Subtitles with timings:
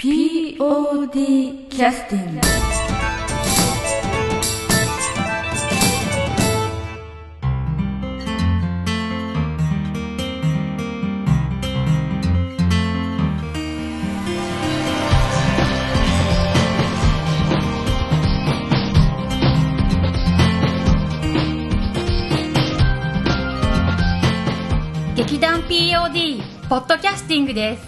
[0.00, 2.40] POD キャスティング
[25.16, 27.82] 劇団 POD ポッドキャスティングです。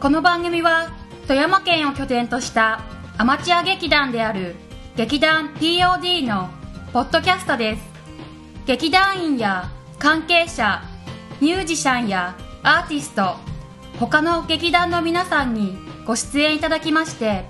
[0.00, 2.84] この番組は富山県を拠点とした
[3.18, 4.54] アマチュア劇団である
[4.94, 6.50] 劇団 POD の
[6.92, 7.82] ポッドキャストです。
[8.64, 10.82] 劇団員や関係者
[11.40, 13.34] ミュージシャンやアーティスト
[13.98, 15.76] 他の劇団の皆さんに
[16.06, 17.44] ご出演いただきまして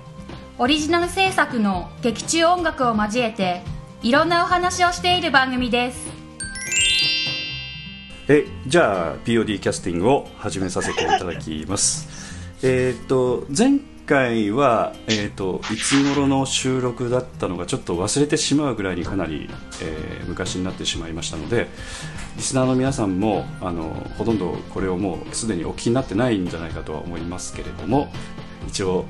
[0.57, 3.61] オリジナル制作の劇中音楽を交えて
[4.01, 6.07] いろんなお話をしている番組です。
[8.27, 12.26] えじゃあ POD キャスティングを始めさせていただきます。
[12.63, 19.49] えっと前回は、えー、といつ頃の収録だったのかちょっと忘れてしまうぐらいにかなり、
[19.81, 21.67] えー昔になってしまいましたので
[22.35, 28.09] リスナーの皆さんもあのほとんどこれをもうすでにお聞きになってないんじゃないかとは思いますけれども
[28.67, 29.05] 一応、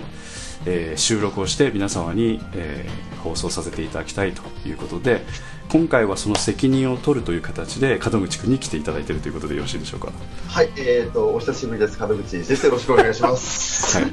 [0.65, 5.25] えー収録をして皆様に、えー放送させていただきたいということで
[5.69, 10.11] 今回はその責任を取るという形で門口君に来ていただいているということでよろしいでしょうか？
[10.47, 11.99] はい、えっ、と、お久しぶりです。
[11.99, 13.97] 門口先生、よろしくお願いします。
[13.97, 14.11] はい、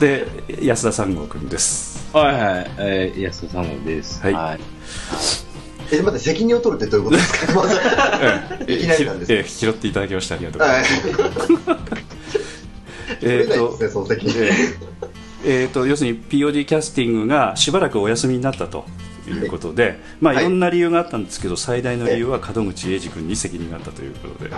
[0.00, 0.26] で
[0.62, 4.20] 安田三郷君ですはいはい、えー、安田さんのです。
[4.20, 4.60] はいはい。
[5.92, 7.52] え、待って、責任を取るってどういうことですか？
[8.66, 10.82] いきなりなんですえー拾っていただきましてありがとうございはい。
[10.82, 11.78] ま
[13.20, 13.78] す、えっ、と。
[15.44, 18.84] えー、と要するに POD キャスティングがしばらくお休みになったと
[19.30, 24.50] いうことで、まあ、はいいろんな理由があったんですけど、最大の理由は門口英二君に責任があったということで、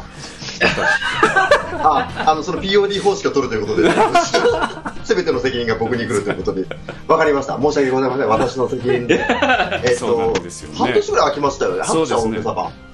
[1.72, 3.90] あ、あの、その POD 方式を取るということで、
[5.04, 6.64] すべての責任が僕に来るということで、
[7.06, 7.58] わかりました。
[7.60, 8.28] 申し訳ございません。
[8.28, 9.20] 私の責任で。
[9.84, 11.82] えっそうなんとですよね、半年ぐらい空きましたよね。
[11.84, 12.40] そうですね。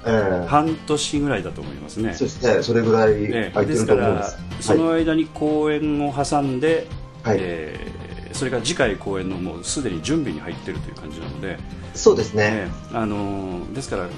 [0.06, 2.14] え半年ぐらいだと思いますねえ。
[2.14, 6.86] そうですね、それぐらいえ空いてるーですからと思います。、その間に公演を挟んで、
[7.22, 8.03] はいえー
[8.34, 11.58] それから次回公演のもうすでに準備に入ってるという感じなので、
[11.94, 12.66] そうですね。
[12.66, 12.96] ええ。
[12.96, 14.08] あのーですから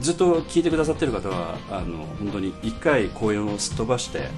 [0.00, 4.28] ずっと聞いてくださってる方はあの本当に1回公演をすっ飛ばして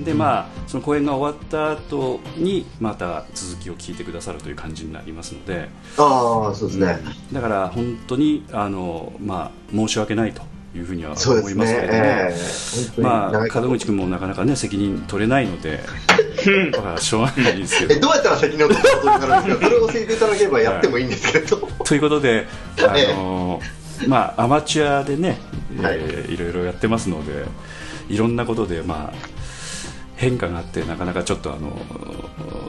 [0.00, 6.98] で、まあ、その公演が終わった後にまた続きを聞いてくださるという感じになりますので、ああ、そうですね。
[7.32, 10.42] だから本当にあの、まあ、申し訳ないと
[10.76, 11.80] いうふうには思いますけ。
[11.80, 11.98] れども。
[11.98, 12.34] え
[12.98, 13.00] え。
[13.00, 15.80] まあ、門口君もなかなかね責任取れないので
[16.72, 22.46] だからしょうがないんですけえどどうやったら責任を取ることになるんですかそれを教えていただければやってもいいんですけれど、 ということで、
[22.78, 23.60] あの
[24.06, 25.38] まあ、アマチュアでね、
[25.80, 25.96] はい。
[25.98, 27.44] えーいろいろやってますので
[28.08, 29.35] いろんなことで、まあ、
[30.16, 31.70] 変化があってなかなかちょっとあの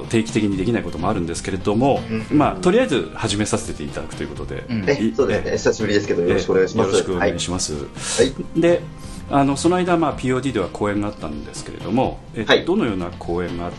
[0.10, 2.38] 定期的にできないこともあるんですけれども、うん。
[2.38, 5.16] まあ、とりあえず始めさせていただくということで、うん。
[5.16, 6.88] そうですね、久しぶりですけど、よろしくお願いします。
[6.88, 7.80] えーよろしくお願いします、は
[8.56, 8.62] い。
[8.62, 8.82] で
[9.30, 12.66] あのその間、まあ、POD では講演があったんですけれども、えっとはい。
[12.66, 13.72] どのような講演があっ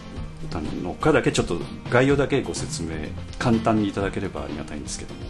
[0.51, 1.59] たのかだけちょっと
[1.91, 2.91] 概要だけご説明
[3.39, 5.21] 簡単にいただければありがたいんですけども。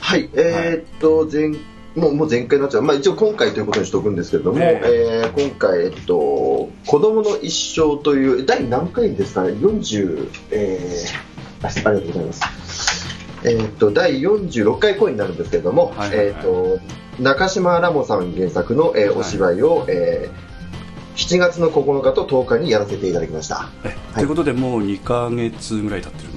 [0.00, 1.58] はい、えーっと、前、
[1.94, 2.82] もう、もう前回になっちゃう。
[2.82, 12.44] まあ一応今回ということにしておくんですけれども、ええー今回、えっと、子供の一生という、第何回ですかね ?40、えー、あありがとうございます。
[13.44, 20.54] えーっと、第46回公演になるんですけれども、はいはいはいえーっと、中島ラモさん原作の、えーはいお芝居を、えー
[21.16, 23.68] 7月の9日と10日にやらせていただきました。
[23.84, 26.33] えということでもう2か月ぐらい経ってる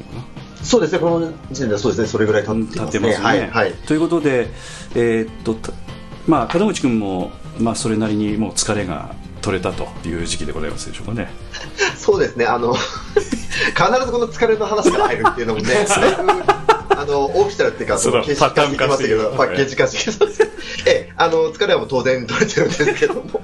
[0.67, 3.09] そうですね、この時点ではそうですね、それぐらい経ってますね。
[3.15, 3.73] はい、はい。
[3.73, 4.49] ということで、
[4.95, 5.71] えーっとた
[6.27, 11.29] まあ、門口君も、まあ、それなりにもう疲れが取れたという時期でございますでしょうかね。
[11.95, 12.73] そうですね、あの、
[13.15, 13.25] 必
[14.05, 15.87] ずこの疲れの話から入るっていうのもね、
[16.89, 20.43] あの、オフィシャルっていうか、そうの形式化してきましたけど、パターン化してきますねパッケージ化してきます。
[20.85, 23.41] ええ、あの、疲れはもう当然取れてるんですけども。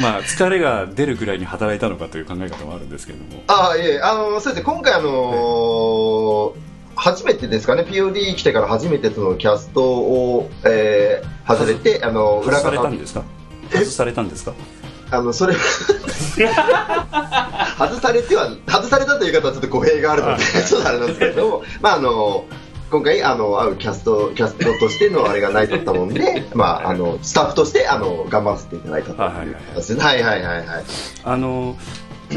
[0.00, 3.42] まあ、疲れが出るぐらいに働いたのかという考え方もあるんですけれども。
[3.46, 6.54] ああ、いえ、あの、そうですね、今回あの
[6.96, 13.24] 初めてですかね、POD 来てから初めてそのキャストを、えー、外れて、あの、外された方んですか？
[13.72, 14.52] 外されたんですか？
[15.10, 15.54] あの、それ、
[17.78, 22.46] 外されては、外されたという方はちょっと語弊があるので、ちょっとあれなんですけれども、まあ、あの、
[22.94, 29.96] 今回、あの、会うキャスト、キャストとしてのあれがないとったもんで、 まあ、あの、スタッフとして、あの、頑張らせていただいたという形です。
[29.96, 30.84] はいはいはいはい。
[31.24, 31.76] あの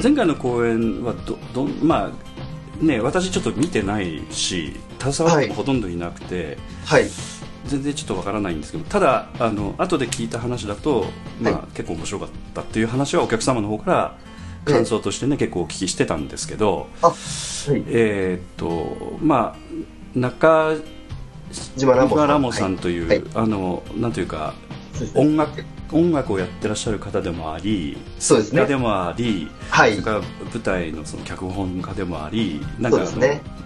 [0.02, 7.08] 前回の公演はどどんまあね私ちょっと見てないし携わってもほとんどいなくて、はい。
[7.66, 11.06] 全然ちょっとわからないんですけどただあの後で聞いた話だと、
[11.40, 14.18] まあは結構面白かったっていう話はお客様の方から
[14.66, 17.84] 感想としてね、結構お聞きしてたんですけどあ、はい。
[17.88, 20.76] えーっとまあ中
[21.78, 22.78] 島ラモさん。
[22.78, 24.54] という、はいあのなんというか
[25.16, 28.66] 音楽音楽をやってらっしゃる方でもありそうですね。
[28.66, 29.92] でもあり、はい。
[29.92, 33.22] それから舞台のその脚本家でもありなんかあの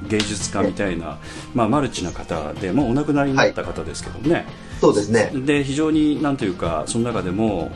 [0.07, 1.17] 芸術家みたいな、
[1.55, 4.45] まあ、マルチな方でもうお亡くなりになった方ですけどね、
[4.79, 5.31] そうですね。
[5.33, 7.71] で非常になんというかその中でも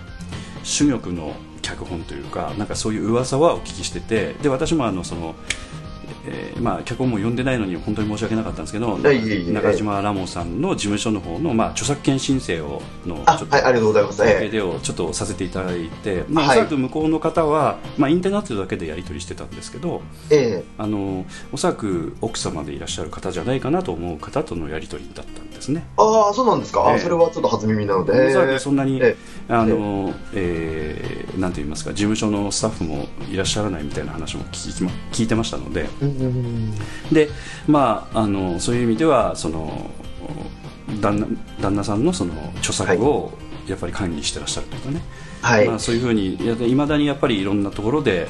[0.64, 5.34] 珠玉の脚本というかなんかそういう噂はお聞きしててで私もあのその、
[6.28, 14.18] えーまあ、脚本も読んでないのに本当に申し訳なかったんですけど中島ラモさんの事務所の方の、まあ、著作権申請をのあ、ちょっとはい、ありがとうございます。
[14.18, 16.58] 関係えをちょっとさせていただいて、まあ、おはい。
[16.58, 25.42] そらく向こうの方は、まあ、インターネットだけでやり取りしてたんですけどえあのおそらく奥様でいらっしゃる方じゃないかなと思う方とのやり取りだった。
[25.42, 25.86] んですね。
[25.98, 26.86] ああ、そうなんですか？
[26.90, 28.36] ええあそれはちょっと初耳なので。
[28.36, 29.16] おそんなに、え
[29.48, 36.74] あのえーなんて言いますか事務所のスタッフもいらっしゃらないみたいな話も聞きま聞いてましたのでえうんうんうん
[37.12, 37.30] で、
[37.68, 39.92] まあ、あのそういう意味ではその
[41.02, 41.28] 旦那
[41.62, 43.34] 旦那さんのその著作を
[43.68, 45.02] やっぱり管理してらっしゃるというかね、
[45.42, 45.68] はい。
[45.68, 46.36] まあ、そういうふうに
[46.72, 48.28] いまだにやっぱりいろんなところで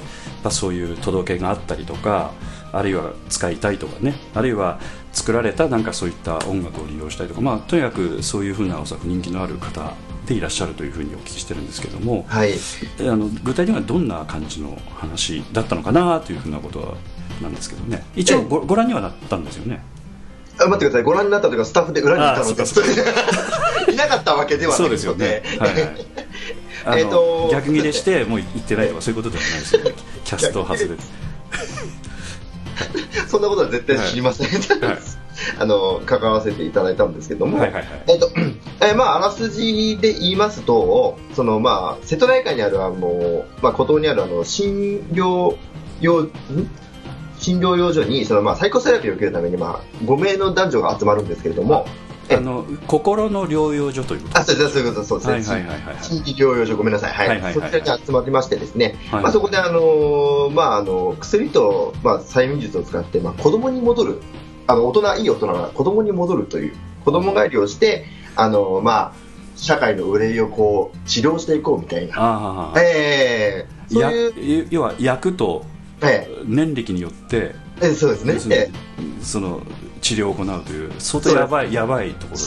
[0.50, 2.31] そういう届けがあったりとか
[2.71, 4.80] あるいは使いたいとかねあるいは
[5.15, 9.94] 作られたなんかそういった音楽を利用したりとか、まあ、とにかくそういうふうなおそらく人気のある方
[10.27, 12.53] でいらっしゃるというふうにお聞きしてるんですけども、はい。
[13.00, 16.95] あの具体的にはどんな感じの話だったのかなというふうなことは
[17.41, 18.03] なんですけどね。
[18.15, 19.81] 一応ごご覧にはなったんですよね。
[20.59, 21.03] あ待ってください。
[21.03, 22.56] ご覧になったというか、スタッフで裏にいたの
[23.88, 23.91] で。
[23.94, 26.06] いなかったわけではないそうですよね、はいはい。
[27.00, 29.91] えーと逆切れしてもう行ってないとかそういうことではないですよね。
[30.25, 30.95] キャスト外れて
[33.27, 34.48] そんなことは絶対知りません。
[34.81, 34.98] はい。
[35.60, 38.04] あの、関わらせていただいたんですけども、はいはいはい。
[38.07, 38.30] えっと、
[38.81, 45.56] えーまあ、あらすじで言いますと、その、まあ、瀬戸内海にある、あの、まあ、孤島にある、あの、診療
[46.00, 46.31] 用、ん？
[47.38, 54.39] 診療養所に、その、まあ、サイコセラピーを受けるために、まあ、5名の男女が集まるんですけれども、えあの心の療養所ということ。
[54.39, 55.50] あ、そうそういうこと、そうです。
[55.50, 55.56] ね。
[55.56, 55.94] はいはいはいはい。
[55.95, 57.13] はい新規療養所、ごめんなさい。
[57.13, 57.27] はい。
[57.27, 57.60] はいはいはい。
[57.60, 59.24] はいそちらに集まりましてですね、はい。
[59.24, 64.22] まあ、そこで、あのーまあ、あの、薬と、まあ、催眠術を使って、まあ、子供に戻る、
[64.68, 66.74] あの、大人、いい大人が子供に戻るという、
[67.04, 68.06] 子供帰りをして、
[68.36, 69.13] あのーまあ、
[69.56, 72.13] 社会の憂いをこう、治療していこうみたいな。
[72.18, 74.16] ああ、ええそうやい
[74.62, 75.63] う、要は役と
[76.01, 78.71] え年歴によってええそうですね。
[79.21, 79.62] その
[80.06, 82.44] 治療を行うという相当やばいやばいところで。
[82.44, 82.46] え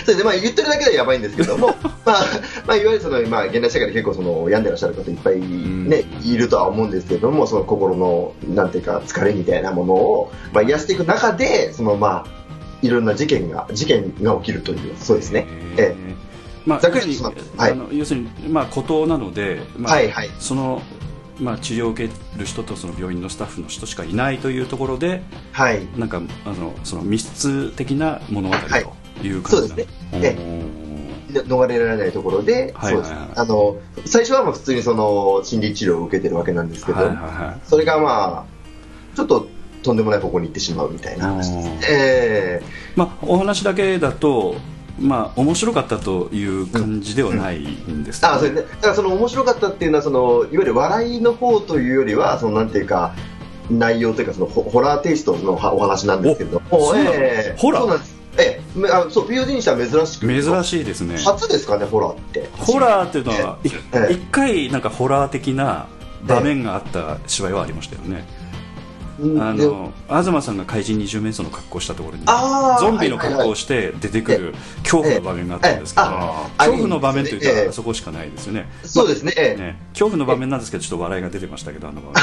[0.06, 1.76] それで、まあ、言ってるだけではやばいんですけども、
[2.06, 2.24] まあ、
[2.66, 6.30] まあ、いわゆるその、まあ、現代社会で結構その、病んでらっしゃる方いっぱいね、うん。
[6.30, 12.26] いるとは思うんですけれども、その心の、なんていうか、疲れみたいなものを、まあ、癒していく中で、その、まあ、
[12.80, 15.46] いろんな事件が、事件が起きるという、そうですね。
[15.76, 16.14] ええ。
[16.64, 17.18] まあ、ざっくり
[17.58, 17.72] はい。
[17.72, 20.30] あの要するに、まあ、孤島なので、まあはいはい。
[20.38, 20.80] その、
[21.40, 25.86] まあ、治療を受ける人とその病院のスタッフの人しかいないというところではい。
[25.96, 28.84] なんかあのその密室的な物語はい。
[29.20, 30.20] という感じなんそうですね。
[30.20, 30.78] ね
[31.32, 32.74] 逃れられないところで。
[32.76, 32.90] あ
[33.44, 33.76] の、
[34.06, 37.68] 最初はまあ普通にその、心理治療を受けてるわけなんですけど、はいはいはい。
[37.68, 39.48] それがまあ、ちょっと、
[39.82, 41.92] とんでもない方向に行ってしまうみたいな話です。
[41.92, 42.66] ええ。
[42.96, 44.56] まあ、お話だけだと、
[45.00, 48.32] まあ、面白かったという感じではないんですけど。
[48.32, 53.14] あ、それで、だからその面白かったっていうのは、その、いわゆる笑いの方というよりは、その、なんていうか、
[53.70, 57.56] 内容というか、その、ホホラーテイストのお話なんですけれども、ええ。
[57.58, 57.82] ホラー？
[57.82, 58.16] そうなんです。
[58.38, 58.78] ええ。
[58.78, 60.26] めあそう、POD にしては珍しく。
[60.26, 60.64] 珍い。
[60.64, 61.18] しいですね。
[61.18, 62.48] 初ですかね、ホラーって。
[62.58, 64.12] ホラーっていうのは、いええ。
[64.12, 65.86] 一回なんかホラー的な
[66.26, 68.37] 場面があった芝居はありましたよね、うんで
[69.40, 76.06] あの東さんが怪人二十面相の格好をしたところにゾンビの格好をして出てくる恐怖の場面があったんですけど、
[76.56, 78.68] 恐怖の場面というええとそこしかないですよね。
[78.84, 79.60] そうですね、ええ。
[79.60, 82.14] ね恐怖の場面なんですけどちょっと笑いが出てましたけどあの場面。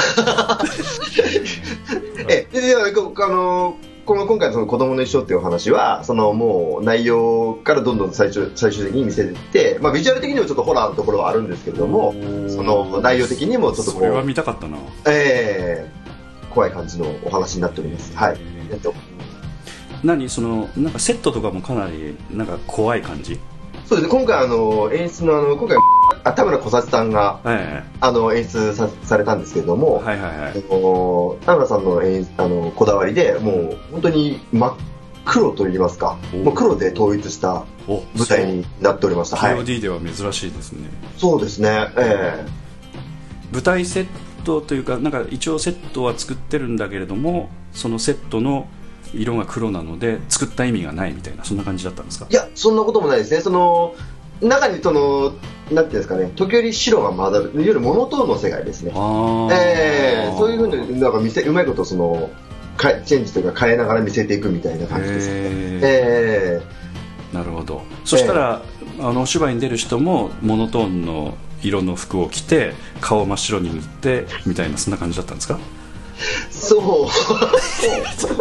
[2.28, 3.76] え え、で、あの
[4.06, 12.14] この今回のその子供の一生っていうお話は、そのもう内容からどんどん最終最終的に見せていって、まあビジュアル的にもちょっとホラーのところはあるんですけれども、
[12.48, 14.78] その内容的にもちょっとこそれはう、見たかったな。
[15.06, 16.05] ええ
[16.56, 18.16] 怖い感じのお話になっております。
[18.16, 18.38] はい。
[18.70, 18.94] えっと、
[20.02, 20.30] 何？
[20.30, 23.38] そのなんかセットとかもかなりなんか怖い感じ？
[23.84, 25.76] そうですね、今回あの、演出のあの、今回、
[26.24, 31.44] あ田村小幸さんが、えあの、演出さされたんですけれども、えはいはいはい。
[31.44, 34.74] 田村さんの演あのこだわりで、もう本当に真っ
[35.26, 39.36] 黒といいますか、おもう黒で統一したお舞台になっておりました。
[39.36, 39.80] はい。
[39.80, 40.88] では珍しいですね。
[41.18, 42.46] そうですね、え。
[43.52, 44.06] 舞台セッ
[44.46, 48.68] トというかなんか一応セットは作ってるんだけれどもそのセットの
[49.12, 52.26] 色が黒なので作った意味がないみたいなそんな感じだったんですか？
[52.30, 53.40] えいや、そんなこともないですね。
[53.40, 53.94] その、
[54.40, 58.92] 中にその、なんていうんですかね、時折白が混ざる、いわゆるモノトーンの世界ですね。
[58.94, 62.30] あーえー、そういうふうになんか見せうまいことその
[62.76, 65.34] かチェンジというか変えながら見せていくみたいな感じですね。
[65.34, 66.62] へーえ
[67.32, 68.62] なるほどそしたら、
[69.00, 71.34] あのお芝居に出る人もモノトーンの
[71.66, 75.58] 色の服を着て顔を真っ白に塗ってみたいなそんな感じだったんですか？
[75.58, 78.36] ー、そう。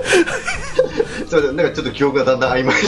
[1.27, 2.88] そうなんかちょっと記憶がだんだん曖昧で。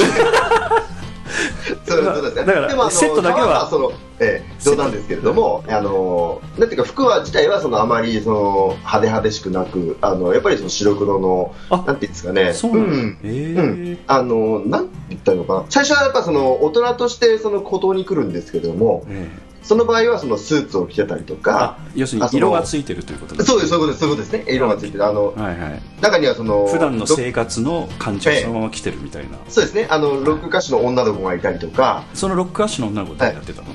[1.86, 2.46] そうそうだ。
[2.46, 15.66] からでもあのセットだけはまあその、ええ冗談ですけれども、あのなんていうか服は自体はそのあまりその派手派手しくなく、あのやっぱりその白黒のあなんていうんですかね、そうなんあのなんて言ったのかな。
[15.70, 24.56] 最初はやっぱその大人としてその鼓動に来るんですけれどもええその場合はそのスーツを着てたりとかあ要するに色がついてるということですそうですそういうことですそういうことですね。
[24.56, 25.06] 色がついてる。
[25.06, 25.82] あのはいはい。
[26.02, 29.88] 中にはその普段のろ生活の感じをそのまま来てるみたいな、そうですね。
[29.90, 32.04] あのロック歌手の女の子がいたりとか。
[32.14, 33.68] そのロックアッシュの女の子誰やってたの、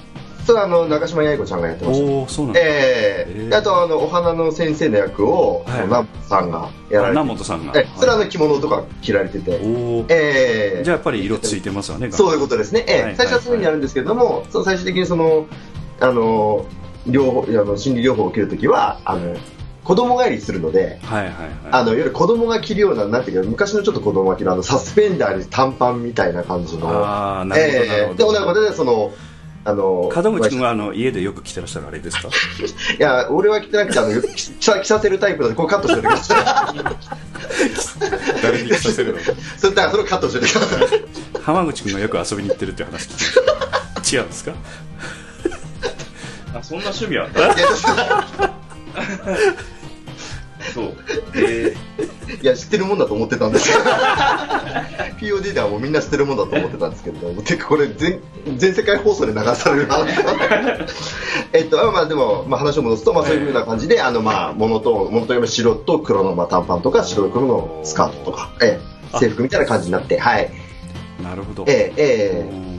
[0.47, 2.07] それはあの中島八重子ちゃんがやってました。
[2.07, 3.49] おおそうなんだ、ええええ。
[3.49, 5.83] であとあのお花の先生の役を、はい。
[5.83, 13.03] 南本さんがやられて南本さんが、ええそれはあの着物とか着られてて、おお、ええじゃあやっぱり色ついてますよねそういうことですね、ええ。
[13.03, 13.17] はい。
[13.17, 15.47] 最初はそういうふうにやるんですけれども、その最終的にその
[16.03, 16.67] あの
[17.07, 19.37] 療法あの心理療法を受けるときはあの
[19.85, 21.01] 子供帰りするので。
[21.03, 21.51] はいはいはい。
[21.73, 29.13] あのいわゆる子供が着るような、なんていうか、昔のちょっと子供が着るあのサスペンダーに短パンみたいな感じの、ああなるほど、なるほどええで、女の子で、その、
[29.65, 32.29] あの、門口君はあの家でよく着てらっしゃるあれですか？
[32.97, 38.39] いや、俺は着てなくて、あの、着着着させるタイプなので、こうカットしておいてください。
[38.43, 39.19] 誰に着させるの？
[39.59, 41.05] それだからそれをカットしておいてください。
[41.43, 43.09] 浜口君がよく遊びに行ってるって話
[44.13, 44.53] 違うんですか？
[46.55, 48.63] あ、そんな趣味あっいやた
[50.75, 50.95] そう。
[51.35, 51.75] え
[52.43, 53.73] いや、知ってるもんだと思ってたんです。
[53.73, 53.85] けど。
[55.37, 58.21] POD ではもうみんな知ってるもんだと思ってたんですけど、てかこれ全、
[58.57, 60.11] 全世界放送で流される話
[61.53, 68.81] えっと、まあでも、まあ話を戻すと、まあそういうふうな感じで、あの、まあ、モノトーン、モノトーン白と黒のまあ短パンとか、白と黒のスカートとか、え
[69.15, 70.51] え、制服みたいな感じになって、はい。
[71.23, 71.65] なるほど。
[71.67, 72.72] ええ、えうんうん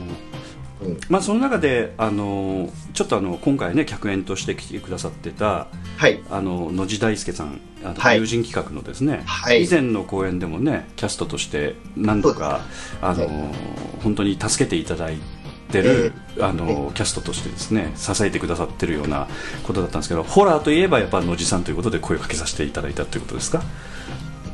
[1.08, 6.22] まあ、その中であのちょっとあの今回ね客演として来てくださってたえ、はい。
[6.30, 8.18] あの野地大輔さんあのはい。
[8.18, 9.64] 友人企画のですね、はい。
[9.64, 12.60] 以前の公演でもねキャストとして何度か
[13.00, 13.54] あの、はい
[14.02, 15.16] 本当に助けていただい
[15.72, 19.28] てる、あのキャストとしてですね支えてくださってるような
[19.62, 23.62] ことだったんですけどホラーといえばやっぱ野地さんということで声をかけさせていただいたということですか？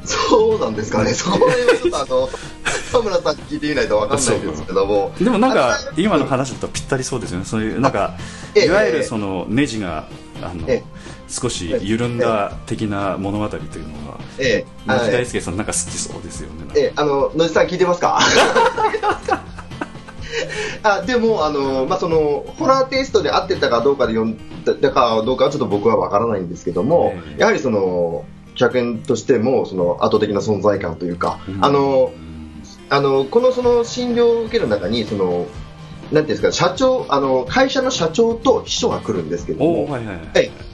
[0.04, 1.12] そうなんですかね。
[1.12, 2.28] そこはちょっとあの、
[2.92, 5.12] 田村さんに聞いてみないとわかんないですけども。
[5.20, 7.44] でもなんかあ今の話だとぴったりそうですよね。
[7.44, 8.16] そういうなんか
[8.54, 10.08] ええいわゆるそのネジが
[10.42, 10.84] あのええ。
[11.28, 18.18] 少し緩んだ的な物語というのはええ、野地はい大輔さんなんか好きそうですよねええ、あの、野地さん聞いてますか？
[20.82, 27.40] あでもあの、まあ、そのホラーテイストで合ってたかどうかで読んだかどうかはちょっと僕は分からないんですけども、ええ。
[27.40, 28.24] やはりその
[28.60, 31.64] 客演としてもその圧倒的な存在感というか、うん。
[31.64, 32.12] あの
[32.92, 35.46] あのこのその診療を受ける中にその
[36.12, 40.20] なんていうんですか社長あの会社の社長と秘書が来るんですけども、はいはい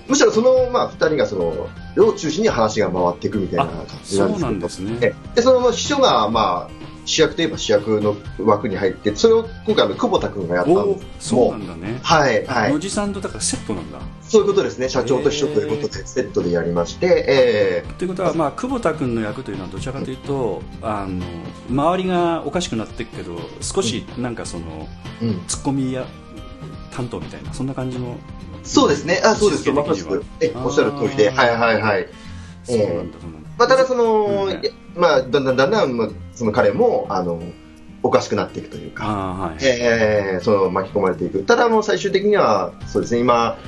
[0.08, 5.14] むしろその、まあ、2人がそのを中心に話が回っていくみたいな感じなんですけどそうなんですね。
[5.38, 6.70] その秘書が、まあ、
[7.06, 12.00] 主役といえば主役の枠に入ってそれを今回あの久保田君がやったんおーですそうなもんだね。
[12.02, 12.72] はいはい。
[12.72, 14.00] 野地さんとだからセットなんだ。
[14.22, 14.88] そういうことですね。
[14.88, 21.24] 社長と秘書ということでセットでやりまして、えということは、まあ、久保田君の役というのはどちらかというと、あの
[21.70, 24.88] 周りがおかしくなっていくけど少しなんかその、
[25.22, 26.06] えうん、ツッコミや
[26.90, 28.16] 担当みたいなそんな感じの
[28.64, 29.22] そうですね。
[29.24, 29.70] あそうです。
[29.70, 31.30] まさしくえおっしゃる通りで。
[31.30, 32.08] はいはいはい。
[32.64, 34.50] そうなんだそうなんだ、まあ、ただその、うん。
[34.50, 34.60] いや
[34.96, 37.42] まあ、だんだんだんだん、まあ、その彼もあの
[38.02, 43.58] おかしくなっていくというか、はい、えー、その巻き込まれていく、ただもう最終的にはそうですね今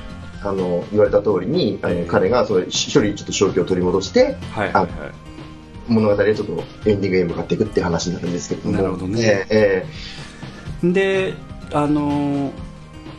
[0.41, 4.71] あの言われた通りにええ彼がその一人ちょっと正気を取り戻してはい。
[4.71, 4.89] はいはい
[5.89, 8.77] 物語でちょっとエンディングへ向かっていくっていう話になるんですけれども。
[8.77, 9.19] なるほどね。
[9.23, 9.87] ええ
[10.83, 11.33] えで
[11.73, 12.51] あの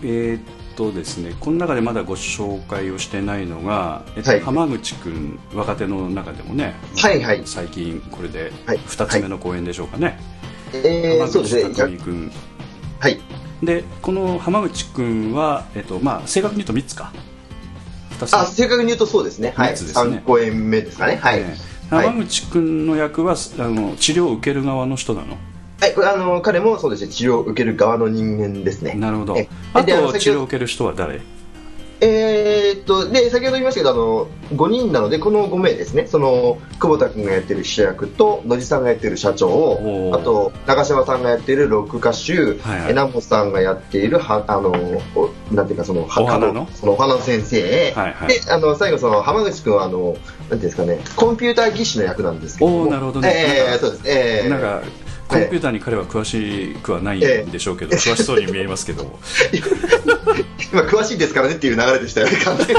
[0.04, 4.40] えーっとですねこの中でまだご紹介をしてないのが、えっとはい。
[4.40, 7.42] 浜口君若手の中でもね、はいはい。
[7.44, 8.78] 最近これではい。
[8.78, 10.18] 2つ目の公演でしょうかね、
[10.72, 11.74] ええ浜口そうですね。
[11.74, 12.32] 匠君
[12.98, 13.20] はい。
[13.62, 17.12] でこの浜口君は、えっとまあ、正確に言うと3つか。
[18.18, 19.52] 2つあ正確に言うとそうですね。
[19.54, 19.76] はい。
[19.76, 20.16] 三つですね。
[20.16, 21.16] 3公演目ですかね。
[21.16, 21.56] はい、ね
[21.90, 25.36] はい浜口君の役はあの治療を受ける側の人なの
[25.80, 28.94] はい、あの彼もそうですね治療を受ける側の人間ですね。
[28.94, 29.36] なるほど。
[29.36, 31.20] えあと治療を受ける人は誰？
[32.02, 40.18] えーっと、で、先ほど言いましたけど、あの、5人なので、この5名ですね、その、久保田君がやってる主役と、野地さんがやってる社長おー。
[40.18, 42.86] あと、長嶋さんがやってるロック歌手、はいはい。
[42.86, 44.70] え南本さんがやっている、は、あの、
[45.14, 46.66] おなんていうか、その、はお花の？
[46.72, 48.28] そのお花の先生、はいはい。
[48.28, 52.78] で、あの、最後、その、浜口君は、あの、なんていうんですかね、コンピューター技師の役なんですけども。
[52.84, 53.30] おーなるほどね。
[53.34, 54.02] えーそうです。
[54.06, 54.48] えー。
[54.48, 54.82] なんか
[55.30, 59.02] コンピューターに彼は詳しくはないんでしょうけど、詳しそうに見えますけど。
[60.72, 62.74] 今詳しいですからねっていう流れでしたよね、完全に。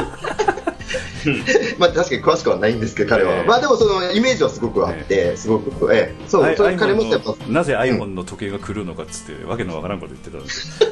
[1.77, 3.36] まあ確かに詳しくはないんですけど、彼は。
[3.36, 3.48] ええ。
[3.48, 7.05] まあでもそのイメージはすごくあって、すごく、ええ、そう、アイそれ彼もっ
[7.48, 10.77] なぜ iPhone の時計が来るのかっつってわけのわからんこと言ってたんです。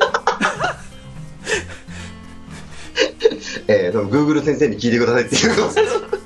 [3.68, 5.40] ええ、その Google 先生に聞いてくださいってい
[6.16, 6.19] う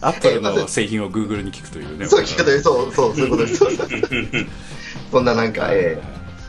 [0.00, 2.06] アップルの製品を Google に聞くというね。
[2.06, 3.56] そう聞き方で、そう、そう、そういうことです。
[3.56, 4.00] そうそうそう
[5.10, 6.00] そんななんか、え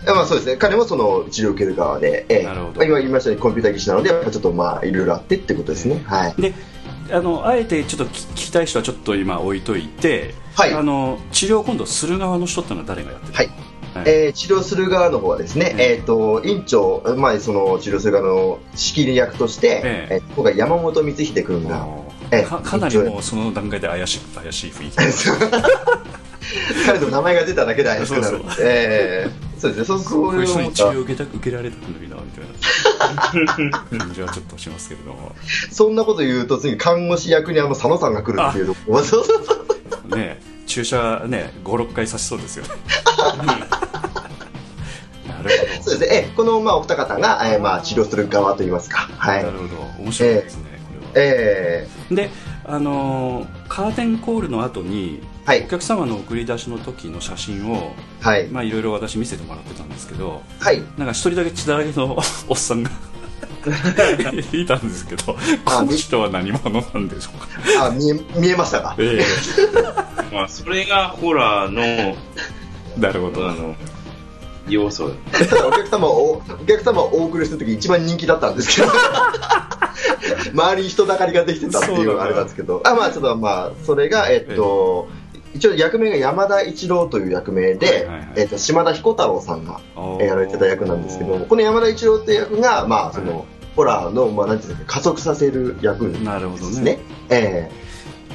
[0.06, 0.12] え。
[0.12, 2.80] まあそうですね、彼もその治療を受ける側で、ええなるほど。
[2.80, 6.02] まあ今言いましたようにコンピューター技師なので、やっぱちょっとまあいろいろあってってことですね。
[6.06, 6.42] はい。
[6.42, 6.54] で
[7.12, 10.74] あのあえてちょっと聞聞きたい人はちょっと今置いといて、はい。
[10.74, 13.48] あの治療を今度する側の人ってのは誰がやってるはい。
[13.94, 14.04] はい。
[14.08, 24.98] えー治療する側の方はですね、うんえっ、と、院長、まあ、その治療する側の仕切り役として、えええー今回山本光秀君が、ええかかなりもうその段階で怪しい怪しい雰囲気。
[26.86, 28.38] 彼の名前が出ただけで怪しくなる。
[28.38, 34.00] そうえーそうですね、そうこそうういう人に治療を受けた受けられたくないなみたいな。
[34.00, 35.36] 感じはちょっとしますけれども。
[35.72, 39.66] そんなこと言うと、次、看護師役にあの佐野さんが来るっていうとそうそうそ
[40.12, 42.64] うね注射ね56回刺しそうですよ。
[42.64, 42.72] ね
[45.28, 49.10] なるほそうですね、えーこの、まあ、お二方が、えーまあ、治療する側といいますか。
[49.18, 49.42] はい。
[49.44, 49.54] どな。
[49.54, 49.82] るほど。
[50.04, 50.71] 面白いですね、これ
[51.14, 52.30] はえで
[52.66, 55.68] あのーカーテンコールの後にーはいお。
[55.68, 58.48] 客様の送り出しの時の写真をはい。
[58.48, 60.80] まあいろいろ私見せてもらってたんですけどはい。
[60.98, 62.90] なんか一人だけ血だらけのおっさんが
[64.54, 65.34] いたんですけど
[65.66, 67.40] この人は何者なんでしょう
[67.80, 67.86] か？
[67.86, 68.96] あ、見え、見えましたか？
[69.00, 69.22] え
[70.34, 72.16] まあ、それがホラーの、え
[72.98, 73.76] なるほどあの、
[74.74, 75.12] 要素。
[75.32, 78.92] た だお客様を、お客様をお送りした時一番人気だったんですけど、
[80.54, 85.08] 周りに人だかりができてたっていうあれなんですけど、あ、まあちょっとまあ、それが、えっと、
[85.54, 89.80] 一応役名が山田一郎という役名で、えっと、島田彦太郎さんが
[90.20, 93.46] やられてた役なんですけど、この山田一郎っていう役が、まあその、はい。
[93.76, 96.26] ホラーの、まあなんていうか、加速させる役ですね。
[96.26, 97.00] なるほどね。
[97.30, 97.72] え。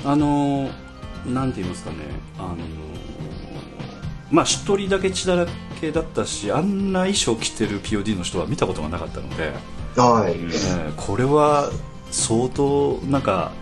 [0.05, 0.71] あのー
[1.27, 1.97] なんて言いますかね。
[2.39, 2.86] あのー
[4.31, 5.47] まあ一人だけ血だら
[5.81, 9.53] けだったしあんな衣装着てる POD の人は見たことがなかったので、
[9.97, 10.33] えはい。
[10.33, 11.71] えーこれは
[12.11, 13.53] 相当なんか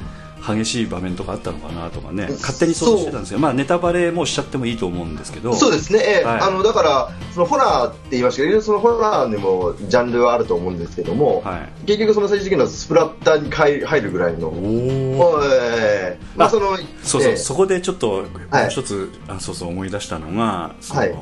[0.47, 2.29] 激しい場面とかあったのかなとかね。
[2.31, 3.39] 勝手に想像してたんですよ。
[3.39, 5.55] まあネタバレもしちゃってもいいと思うんですけど。
[5.55, 6.25] そうですね、ええ。
[6.25, 6.41] はい。
[6.41, 11.87] あのだから、そのホラーって言いましたけど、そのホラーにもジャンルはあると思うんですけども、はい。
[11.87, 16.21] 結局、その最終的にはスプラッターに入る入るぐらいの、おおええ。
[16.37, 17.37] まあ、そのそうそう、ええ。
[17.37, 21.15] そこでちょっともうはい一つ、あそうそう思い出したのがその、はい。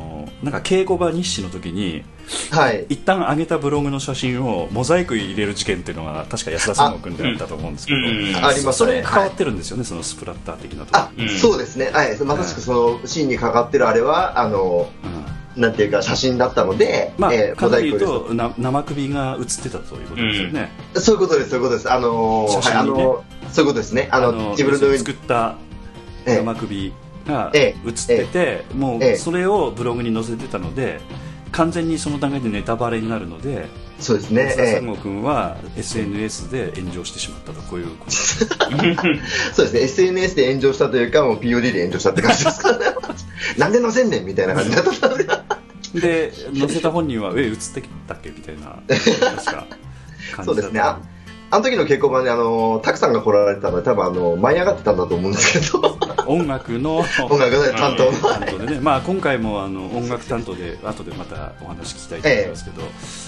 [0.43, 2.05] なんか稽古場日誌の時に
[2.51, 8.05] はい、一旦上げたブログの写真をモザイク入れる事件っていうのが確か安田三君であったと思うんですけど、うん。
[8.05, 8.73] ありますね。
[8.73, 10.99] それに関わってるんですよね、そのスプラッター的なところ。
[10.99, 11.29] あ、うん。
[11.29, 15.09] そうですね、はい、まさしくそのシーンにかかってるあれは、あのう
[15.59, 15.63] ん。
[15.63, 25.57] なんていうか、写真だったので、まあ、ええかなり言うモザイクとな生首が映ってたということですよね、そういうことです、そういうことです、あのーはい、あのそういうことですね、あの自分の作った
[26.25, 26.37] ええ。
[26.39, 26.93] 生首
[27.27, 29.13] がえ映ってて、もええ。
[29.13, 31.01] うそれをブログに載せてたので
[31.53, 33.69] 完全にその段階でネタバレになるので
[34.01, 38.13] そうですね安、田ええ三郷君は SNS で炎上してしまったとこういうこと
[39.55, 42.85] そうですね、SNS で炎上したというか、もう POD で炎上したって感じですからね。
[43.59, 45.27] なんで載せんねんみたいな感じだったんで。
[46.01, 48.81] で載せた本人は「え映ってたっけ?」みたいな
[50.43, 50.81] そうですね。
[50.81, 50.99] あ
[51.53, 58.19] あの時の稽古場に、あの、たくさんが来られてたので、多分あの、舞い上がってたんだと思うんですけど、音楽の音楽の担当の。
[58.19, 62.83] 担当でね、まあ、今回もあの音楽担当で後でまたお話聞きたいと思いますけど、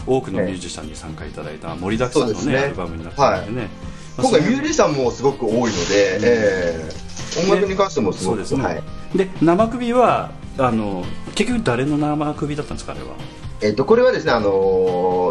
[0.06, 2.58] 多くのミュージシャンに参加いただいた盛りだくさんの、ねね。
[2.60, 3.68] アルバムになってるのでね、
[4.16, 5.72] まあ今回ミュージシャンもすごく多いので、
[6.22, 6.90] え
[7.36, 8.82] え音楽に関してもすごく、そうですね、はい。
[9.14, 13.08] で生首はあの結局誰の生首だったんですかあれは
[13.60, 14.50] えっ、と、これはですね、あの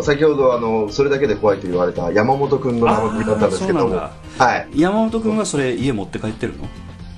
[0.02, 4.68] ー先ほど、あの、それだけで怖いと言われた山本くんの生首だったんですけども、はい。
[4.76, 6.66] 山本君はそれ家持って帰ってるの？
[6.66, 6.68] い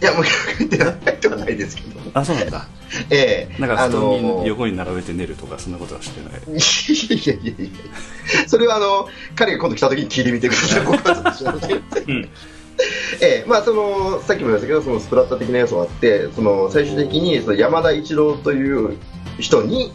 [0.06, 0.24] や、もう
[0.60, 2.68] 言ってないとはないですけど、あそうなんだ。
[3.10, 3.62] ええ。
[3.62, 6.34] なんか布団にー横に並べて寝るとかそんなことはしてない？
[6.36, 7.72] いやいやいやい
[8.44, 12.06] やそれはあの彼が今度来た時に聞いてみてください、僕はちょっと知りません。
[12.08, 12.30] うん。
[13.22, 13.46] ええ。
[13.48, 18.98] まあ、そのさっきも言いましたけど、そのスプラッター的な要素があって、その最終的にその山田一郎という
[19.40, 19.94] 人に、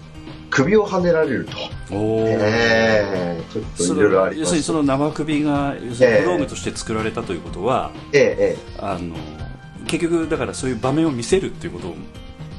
[0.50, 1.52] 首をはねられると。
[1.92, 4.64] えー、ちょっとそいろいろあの要するに。
[4.64, 9.16] その生首が要するにええ小道具として作られたということは、えええあの
[9.86, 11.94] 結局だからそういう場面を見せるっていうことを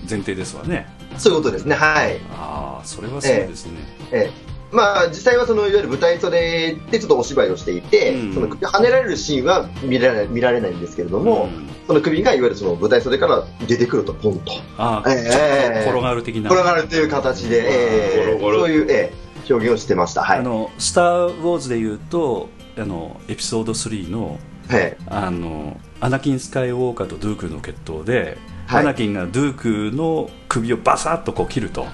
[0.10, 1.76] 前提ですわねえそういうことですね。
[1.76, 2.20] はい。
[2.34, 3.74] ああそれはそうですね、
[4.12, 14.54] ええまあ、実際はそのいわゆる舞台袖でちょっとお芝居をしていて、うんその首を跳ねられるシーンは見られない見られないんですけれども、うんその首がいわゆるその舞台袖から出てくると、ポンと。
[14.78, 20.24] ああ、え転がる的な、転がるという形で、ええゴロゴロそういう、ええ表現をしてました。
[20.24, 20.40] はい。
[20.40, 24.98] あの「スター・ウォーズ」でいうとあのエピソード3のはい。
[25.08, 31.86] あのアナキン・スカイウォーカーとドゥークの決闘で、はいアナキンがドゥークの首をバサッとこう切ると。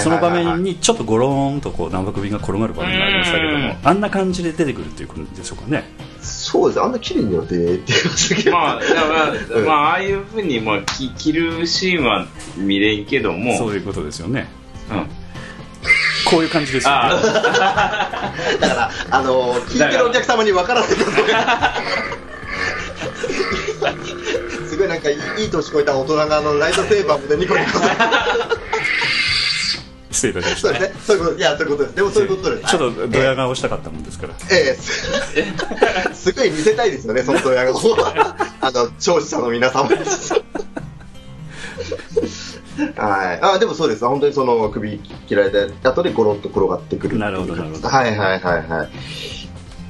[0.00, 5.84] その場面にちょっとゴローンとこう生首が転がる場面がありましたけどうんもあんな感じで出てくるっていうことでしょうかね
[6.22, 6.82] そうです。
[6.82, 8.52] あんな綺麗によって出てましたけど。
[8.52, 14.48] まあ、うんまあ、ああいうふうに、まあ、き着るシーンは見れんけども、そういうことですよね
[14.90, 15.06] うん。
[16.30, 21.74] こういう感じですよねあだから、あのー聞いてるお客様に分からないことが。
[24.68, 27.78] すごいなんかいいいい年こえた大人があのライトセーバーでニコニコ
[30.10, 30.68] 失礼いたしました。
[30.68, 31.00] そうですね。
[31.00, 31.38] そういうこと。
[31.38, 31.82] いやそういうこと。
[31.84, 34.34] ですでもそういうことですちょっとドヤ顔したかったもんですから。
[34.50, 34.74] ええ。
[34.74, 37.80] すすごい見せたいですよねそのドヤ顔。
[38.60, 39.88] あの聴取者の皆様。
[39.88, 39.96] に
[42.96, 43.40] はい。
[43.42, 44.04] あでもそうです。
[44.04, 47.88] 本当にその首切られた後でゴロッと転がってくるなるほどなるほど。
[47.88, 48.88] はいはいはいは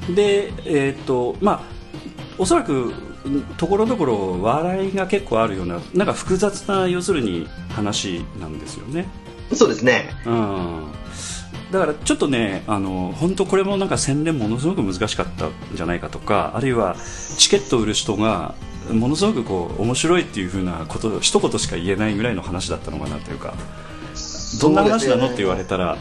[0.09, 0.13] い。
[0.13, 1.61] でえっ、とまあ
[2.37, 2.93] おそらく
[3.57, 9.07] ところどころ笑いが結構あるようななんか複雑な要するに話なんですよね
[9.53, 10.09] そうですね。
[10.25, 10.91] うん。
[11.71, 16.95] だからちょっとねあの本当これもなんか宣伝ものすごく難しかったんじゃないかとかあるいは
[17.37, 18.55] チケットを売る人が
[18.91, 23.53] ものすごくこう面白いっていうふうなことを一言しか言えないぐらいの話だったのかなというか
[24.61, 25.97] どんな話なのって言われたら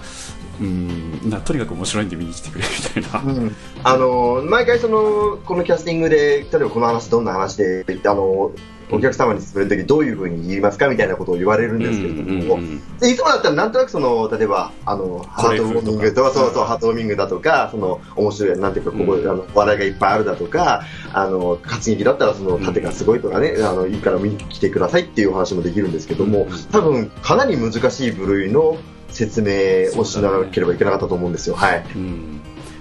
[0.60, 3.56] うんなとにかく面白いんで見に来てくれみたいな、うん。
[3.84, 8.50] あの毎回そのこのキャスティングで例えばこの話どんな話であの
[8.92, 20.82] お客様に勧めるときどういうふうに言いますかみたいなことを言われるんですけれども、うんうんうんでいつもだったらなんとなくその例えばあのハートウォーミングとかそうそうハートウォーミングだとかその面白いなんていうかここ、うんあの笑いがいっぱいあるだとか
[21.14, 28.76] あの活劇だったらその盾がすごいとかね、あのいいから見に来てくださいっていうお話もできるんですけども、うん多分かなり難しい部類の
[29.08, 31.56] 説明をしなければいけなかったと思うんですよ。
[31.56, 31.84] はい。
[31.96, 32.40] うん。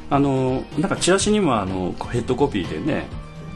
[0.09, 3.07] あのなんかチラシにもあのヘッドコピーでね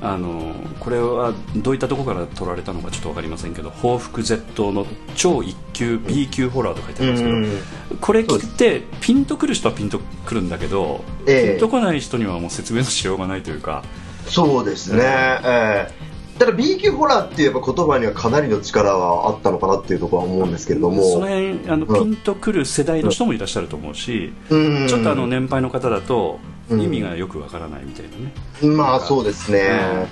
[0.04, 4.86] あのこれはどういったところから取られたのかちょっと分かりませんけど報復 Z の
[5.16, 11.50] 超一級 B 級ホラーと書いてあるんですけど、うんこれ聞いてピンとくる人はピンとくるんだけど、ええ。
[11.52, 13.84] ピンとこない人にはもう説明のしようがないというか。
[14.26, 16.40] そうですね、ええ。
[16.40, 21.94] ただ B 級ホラーっていうやっぱ言葉にはかなりの力はあったのかなっていうところは思うんですけれども、その辺あのうん。
[21.94, 24.88] ピンとくる世代の人もいらっしゃると思うし、うん。
[24.88, 30.08] ちょっとあの年配の方だとうん意味がよくわからないみたいなね、まあそうですね、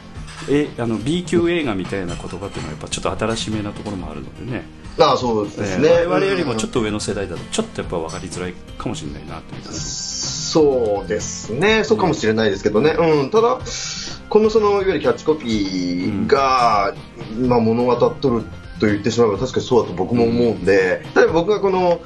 [0.49, 4.63] えあの B 級映画みたいな言葉っていうのはやっぱちょっと新しめなところもあるのでね。
[4.97, 9.79] まあそうですね、えー我々よりもちょっと、と上の世代だとちょっとやっぱ分かりづらいかもしれないなという感じ。
[9.79, 11.85] そうですね。
[11.85, 13.59] そうかもしれないですけどね、うん、ただ
[14.29, 16.93] このそのいわゆるキャッチコピーが、
[17.37, 18.43] まあ、物語っとる
[18.79, 22.01] と言ってしまえば確かにそうだと僕も思うんで例えば僕がこの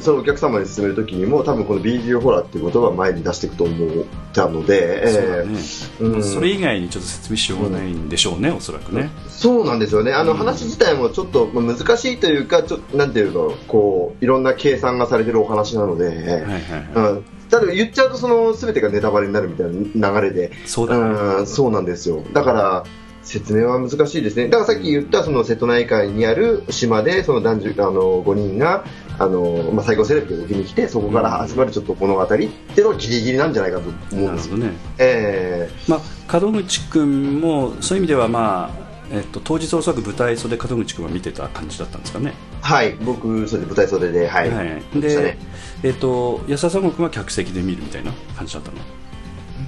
[0.00, 5.58] そのお客様に勧めるときにも多分この B 級ホラーっていう言葉を前に出していくと思ったので、そうだね。
[6.00, 6.22] うん。
[6.22, 10.12] それ以外にちょっと説明しようがないんでしょうね、おそらくね、そうなんですよね。
[10.12, 10.38] あのうん。
[10.38, 16.60] 話自体もちょっとまあ難しいというか、ちょっとなんていうの、こういろんな計算がされてるお話なので、はいはいはい、
[16.94, 17.24] うん。
[17.50, 21.00] ただ言っちゃうとその全てがネタバレになるみたいな流れで、そうだね、
[21.40, 22.22] うん、そうなんですよ。
[22.32, 22.84] だから
[23.30, 24.48] 説明は難しいですね。
[24.48, 28.84] だからさっき言ったその瀬戸内海にある島でその男女あの5人が
[29.18, 34.56] あのまあ最高セレブで受けに来てそこから始まるちょっと物語っていうのがギリギリなんじゃないかと思うんですよ。
[34.56, 44.50] ね、えまあ、門口君もそういう意味では、まあえっと、当日おそらく舞台袖門口君は見てた感じだったんですかね、ーはい、僕それで舞台袖ではい。
[44.50, 45.00] はい。
[45.00, 45.38] でね、
[45.82, 48.99] えっと、安田三国君は客席で見るみたいな感じだったの？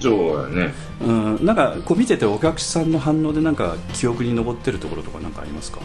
[0.01, 0.75] そうだね。
[1.01, 5.81] うん、なんかこう見ててお客さんの反応でなんか記憶に残ってるところとかなんかありますか？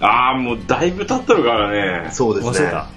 [0.00, 2.10] ああ、もうだいぶ経ってるからね。
[2.12, 2.58] そうですね。
[2.58, 2.88] 忘れた。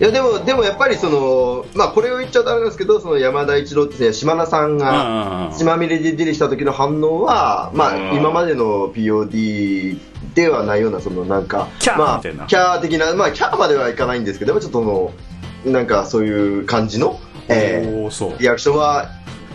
[0.00, 8.10] いやでもでもやっぱりそのまあこれを言っちゃダメなんですけどその山田一郎ってね島田さんがあ血まみれで出てきた時の反応はまうん。
[8.10, 9.98] あ今までの POD
[10.34, 12.46] ではないようなそのなんかキャーまあみたいな。
[12.46, 14.84] キャー的なまあキャーまではいかないんですけどちょっとそ
[15.64, 17.18] のなんかそういう感じの、
[17.52, 18.30] えおーそう。
[18.32, 19.08] ーリアクションは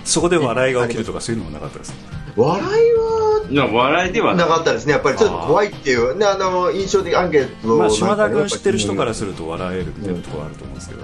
[0.03, 1.93] そこで笑いが起きるとかそういうのもなかったです
[2.35, 11.01] 笑いはいや笑いではなかったですね、やっぱりちょっと怖いっていう、ね、あの印象的アンケートをまあ、島田君知ってる人からすると笑えるみたいなところあると思うんですけど、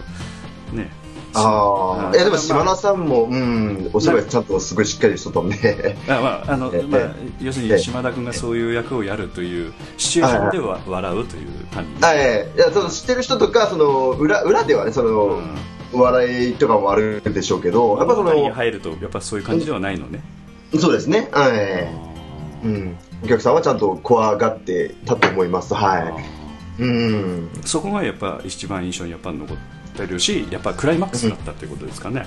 [0.74, 0.92] ね。
[1.36, 6.84] ああ、うんいやでも島田さんも、うん、お芝居ちゃんとすごいしっかりしとったんで、 あまああのええ。
[6.84, 7.02] まあ、
[7.42, 12.18] 要するに島田君がそういう役をやるというシチュエーションでは笑うという単に、はい、
[12.56, 15.42] いやその知ってる人とか、その裏裏ではね、その、
[15.94, 20.22] 笑いとかもあるんでしょうけど、やっぱそ物語にの、入るとやっぱそういう感じではないのね、
[20.78, 26.00] そうですね、はい、うん、お客さんはちゃんと怖がってたと思います、は
[26.80, 26.84] い。
[26.84, 29.58] うん、そこがやっぱ一番印象にやっぱ残っ
[29.96, 32.26] てるしやっぱクライマックスだったということですかね、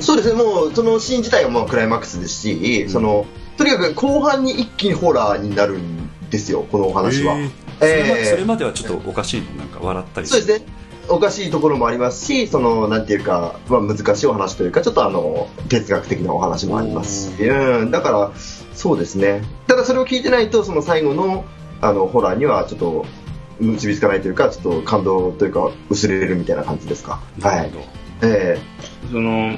[0.00, 7.36] そうですね、もうそのシーン自体はもうクライマックスですし、そのとにかく後半に一気にホラーになるんですよ、このお話は。
[7.36, 7.50] えー。
[7.78, 8.30] それまえー。
[8.30, 9.46] それまではちょっとおかしいの？
[9.52, 10.66] なんか笑ったりそうですね。
[11.08, 17.36] おかしいところもありますし、その、なんていうか、まあ、難しいお話というか、ちょっとあの、哲学的なお話もあります。
[17.36, 18.32] し、うん、だから、
[18.72, 19.42] そうですね。
[19.66, 21.44] ただそれを聞いてないと、その最後の、
[21.80, 23.06] あの、ホラーにはちょっと、
[23.60, 27.20] 結びつかないというか、ちょっと感動というか、薄れるみたいな感じですか。
[27.40, 27.76] はいなるほ。
[27.76, 28.58] ど、え
[29.12, 29.56] その、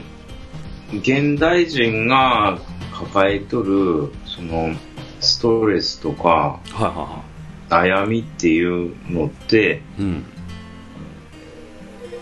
[0.93, 2.59] 現代人が
[2.93, 4.75] 抱えとる、その、
[5.21, 7.23] ストレスとか、はいはいは
[7.69, 10.25] 悩みっていうのって、いうん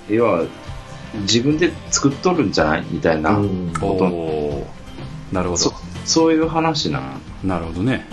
[0.09, 0.45] 要は、
[1.23, 2.85] 自分で作っとるんじゃない？
[2.91, 3.73] みたいえな、うん。
[3.79, 3.97] こ
[5.31, 5.35] と。
[5.35, 5.77] なるほそど。
[6.05, 7.01] そういう話な。
[7.45, 8.05] なるほどね。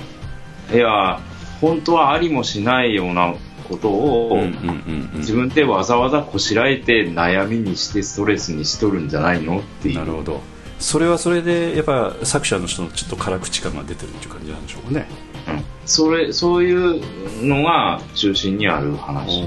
[0.71, 1.19] いや、
[1.60, 3.34] 本当はありもしないような
[3.67, 5.19] ことを、うんうんうんうん。
[5.19, 9.60] 自分でわざわざこしらえて悩みにしてストレスにしとるんじゃないの？
[9.60, 9.95] っていう。
[9.95, 10.41] なるほど。
[10.77, 15.08] それはそれでやっぱ作者の人のちょっと辛口感が出てるっていう感じなんでしょうかね。
[15.47, 15.63] うん。
[15.86, 17.01] それ、そういう
[17.45, 19.43] のが中心にある話。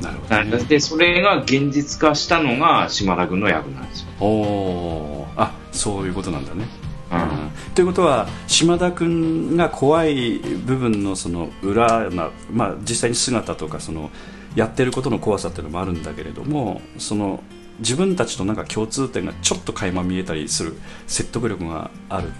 [0.00, 4.06] なるほど、ね、で、それが現実化したのが島田君の役なんですよ。
[4.20, 5.40] おー。
[5.40, 6.66] あそういうことなんだね。
[7.12, 7.18] うん。
[7.18, 7.28] うん。
[7.74, 14.10] ということは島田君が怖い部分のその裏な、まあ、実際に姿とかその
[14.54, 17.42] やってることの怖さっていうのもあるんだけれどもその
[17.80, 20.74] 自分たちとなんか共通点がちょっと垣間見えたりする
[21.06, 22.30] 説得力がある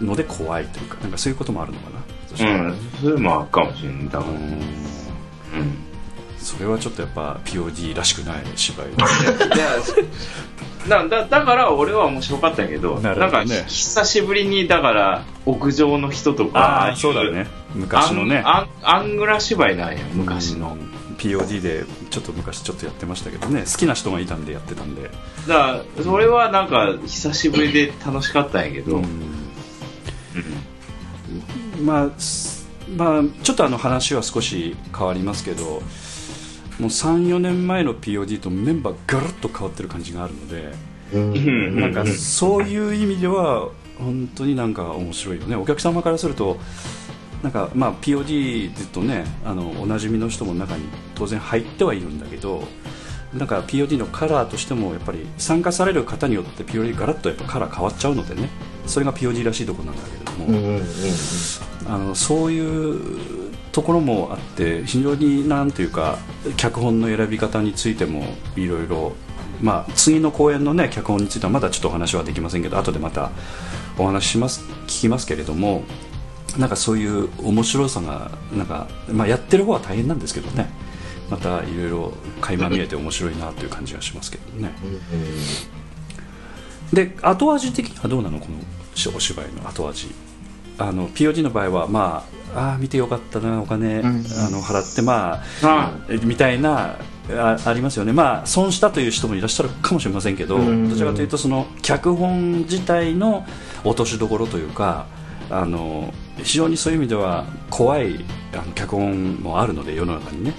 [0.00, 1.98] ので怖いというかなんかそういうこともあるのかな。
[2.30, 4.04] うん、それもあるかもしれない。
[4.04, 4.36] だから、うん。
[4.36, 5.87] うん。
[6.48, 8.86] それはちょっとやっぱ POD らしくない芝居。
[10.88, 13.20] だだ だから俺は面白かったんやけど、なね。
[13.20, 17.46] なんか久しぶりに、だから屋上の人とか、あそうだね。
[17.74, 18.42] 昔のね。
[18.46, 20.78] アンアングラ芝居なんや、昔の。
[20.80, 23.64] うん POD でちょっと昔ちょっとやってましたけどね。
[23.70, 25.10] 好きな人がいたんでやってたんで、
[25.48, 29.02] だから、それはなんか久しぶりで楽しかったんやけど、
[31.82, 35.82] まあすまあちょっとあの話は少し変わりますけど
[36.78, 40.72] もう34年前の POD とメンバーガラッと変わってる感じがあるので
[41.12, 41.32] うん。
[41.32, 45.56] うんなんかそういう意味では本当になんか面白いよね。
[45.56, 46.58] お客様からすると
[47.42, 52.62] なんかまあ POD とねあのおなじみの人も中に当然入ってはいるんだけど
[53.34, 58.48] なんか POD のカラーとしてもやっぱり参加される方によって POD ガラッとやっぱカラー変わっちゃうのでね
[58.88, 60.80] それが POD らしいところなんだけれども、
[61.86, 66.18] あのそういうところもあって非常になんというか
[66.56, 68.24] 脚本の選び方についても
[68.56, 69.12] いろいろ
[69.62, 73.30] まあ次の公演のね脚本についてはまだちょっとお話はできませんけど後でまた
[73.98, 75.82] お話しします聞きますけれども
[76.56, 80.68] なんかそういう面白さがなんか、まあ、やってる方は大変なんですけどね。
[81.30, 84.72] またいろいろ垣間見えて面白いなという感じがしますけどね。
[86.90, 88.40] で後味的にはどうなの？
[88.40, 88.56] この
[89.06, 90.08] お芝居の後味。
[90.78, 94.10] あの POD の場合はまああー見てよかったなお金、んあ
[94.50, 96.96] の払ってまあみたいな
[97.30, 98.12] あありますよね。
[98.12, 103.44] まあ損したという人もいらっしゃるかもしれませんけどうんどちらかというとその脚本自体の
[103.84, 105.06] 落としどころというか
[105.50, 110.52] あの非常にそういう意味では怖いあの脚本もあるので世の中にね。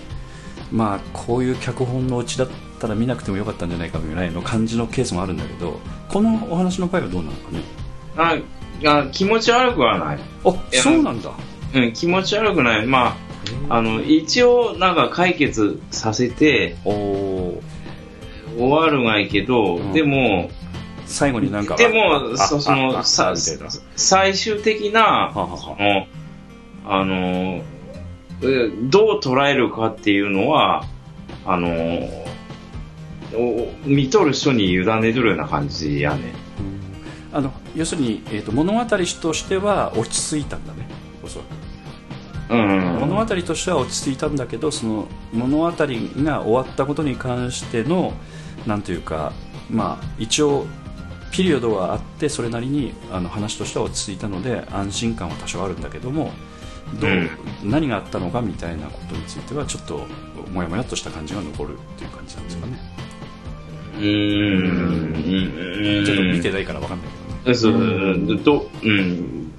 [0.72, 2.50] まあこういう脚本のうちだっ
[2.80, 7.62] たら見なくてもよかったんじゃないかぐらいの感じのケースもあるんだけどこのお話の場合はどうなのかね
[8.20, 8.38] あ
[8.86, 10.20] あ気持ち悪くはない。
[10.44, 11.32] あそうなんだ。
[11.74, 12.86] うん、気持ち悪くない。
[12.86, 13.16] ま
[13.70, 17.62] あ、あの、一応なんか解決させておお
[18.58, 19.94] 終わるがいいけど、うん。
[19.94, 20.50] でも、
[21.06, 23.34] 最後になんかであも、そその、さ
[23.96, 25.40] 最終的な、そ
[25.80, 26.08] の、
[26.86, 27.62] あの、
[28.42, 30.86] えどう捉えるかっていうのは、
[31.46, 31.70] あの、
[33.34, 36.34] お見とる人に委ねるような感じやね。
[37.32, 40.88] あの要するに、えー、と物語としては落ち着いたんだね
[41.24, 41.70] おそらく。
[42.50, 42.98] うん。
[43.00, 48.14] 物語としては落ち着いたんだけどその物語が終わったことに関しての
[48.66, 49.34] なんというか
[49.70, 50.66] まあ一応
[51.32, 56.32] ピリオドはあってそれなりにあの話としては落ち着いたので安心感は多少あるんだけども
[57.00, 57.30] どう、うん。
[57.64, 60.08] 何があったのかみたいなことについてはちょっと
[60.52, 62.80] もやもやっとした感じが残るっていう感じなんですかね、
[63.98, 66.06] うーん。
[66.06, 67.10] ちょっと見てないから分かんない
[67.44, 67.78] けどねそう、う
[68.34, 69.52] ん、と、うん。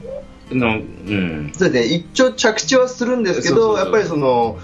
[0.50, 1.52] の、うん。
[1.54, 4.58] そうですね、一応着地はするんですけど、そうそうそうやっぱりその、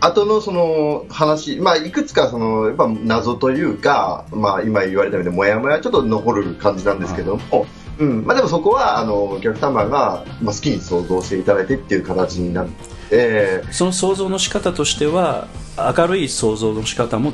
[0.00, 7.66] 後のその話、まあ、いくつかその、やっぱ謎というか、まあ、今言われたように、もやもやちょっと残る感じなんですけども、
[7.98, 12.68] うん、まあでもそこは、あの、お客様が、まあ、好きに想像していただいてっていう形になっ
[13.10, 17.32] て、その想像の仕方としては明るい想像の仕方も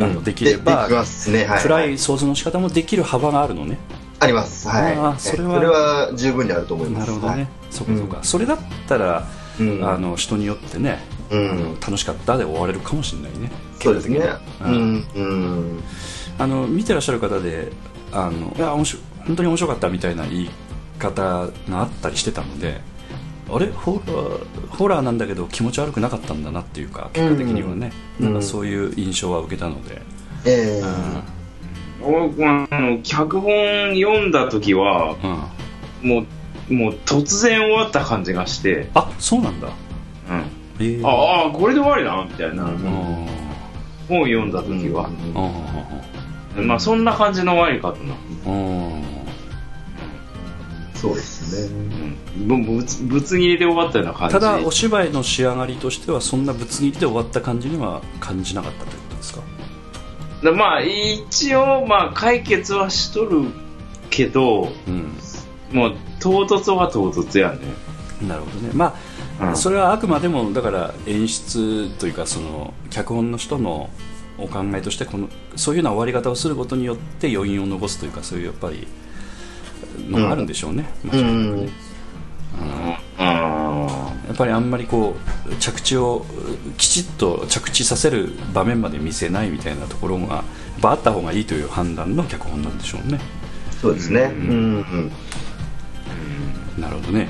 [0.00, 1.62] あのできれば、できますね、はい。
[1.62, 3.78] 暗い想像の仕方もできる幅があるのね
[4.22, 4.68] あります。
[4.68, 5.20] はい。
[5.20, 7.10] それは十分にあると思います。
[7.10, 7.48] なるほどね、はい。
[7.70, 8.58] そうかそうか、それだっ
[8.88, 9.26] たら、
[9.60, 9.84] うん。
[9.86, 11.74] あの人によってね、うん。
[11.80, 13.50] 楽しかったで終われるかもしれないね。
[13.80, 14.20] そうですね。
[14.60, 15.82] ううん。
[16.38, 17.70] あの見てらっしゃる方で
[18.10, 20.50] あのいや面白い本当に面白かったみたいな言い
[20.98, 22.80] 方があったりしてたので
[23.50, 23.66] あれ？
[23.66, 28.32] ホラーホラーなんだけど気持ち悪くなかったんだなっていうか結果的にはね、うん。
[28.32, 30.00] なんかそういう印象は受けたので、
[30.46, 30.80] ええ。
[30.80, 30.86] うん。
[30.86, 31.41] 僕
[32.04, 35.16] あの、脚本読んだ時は、
[36.02, 36.24] うんも
[36.70, 39.74] う、もう突然終わった感じがして、あそうなんだうん。
[40.80, 42.64] えー、ああ、これで終わりなみたいな。
[42.64, 43.26] うん
[44.08, 45.08] 本を読んだ時は。
[46.56, 48.14] うんまあ、そんな感じの終わり方な。
[50.94, 51.76] そうですね。
[52.38, 52.64] うん。
[52.64, 54.32] ぶぶつぶつ切りで終わったような感じ。
[54.34, 59.40] ただお芝居の仕上がりとしてはそんなぶつ切りで終わった感じには感じなかったということですか？
[60.42, 63.44] だまあ、一応、まあ、解決はしとる
[64.10, 65.12] けど、うん。
[65.72, 67.58] もう、唐突は唐突やね。
[68.26, 68.70] なるほどね。
[68.74, 68.94] ま
[69.40, 69.56] あ、うん。
[69.56, 73.90] それはあくまでもだから演出というかその脚本の人の
[74.38, 78.86] お考えとしてこのそういうような終わり方をすることによって余韻を残すというかそういうやっぱり
[80.08, 81.70] のがあるんでしょうね、間違いなくねうん。
[83.18, 85.14] やっぱりあんまりこ
[85.46, 86.24] う着地を
[86.78, 90.44] きちっと着地させる場面まで見せないみたいなところが
[90.82, 93.20] あった方がいいという判断の脚本なんでしょうね
[93.80, 94.22] そうですね。
[94.22, 94.30] うん。
[94.36, 94.38] う
[96.78, 96.80] ん。
[96.80, 97.28] なるほどね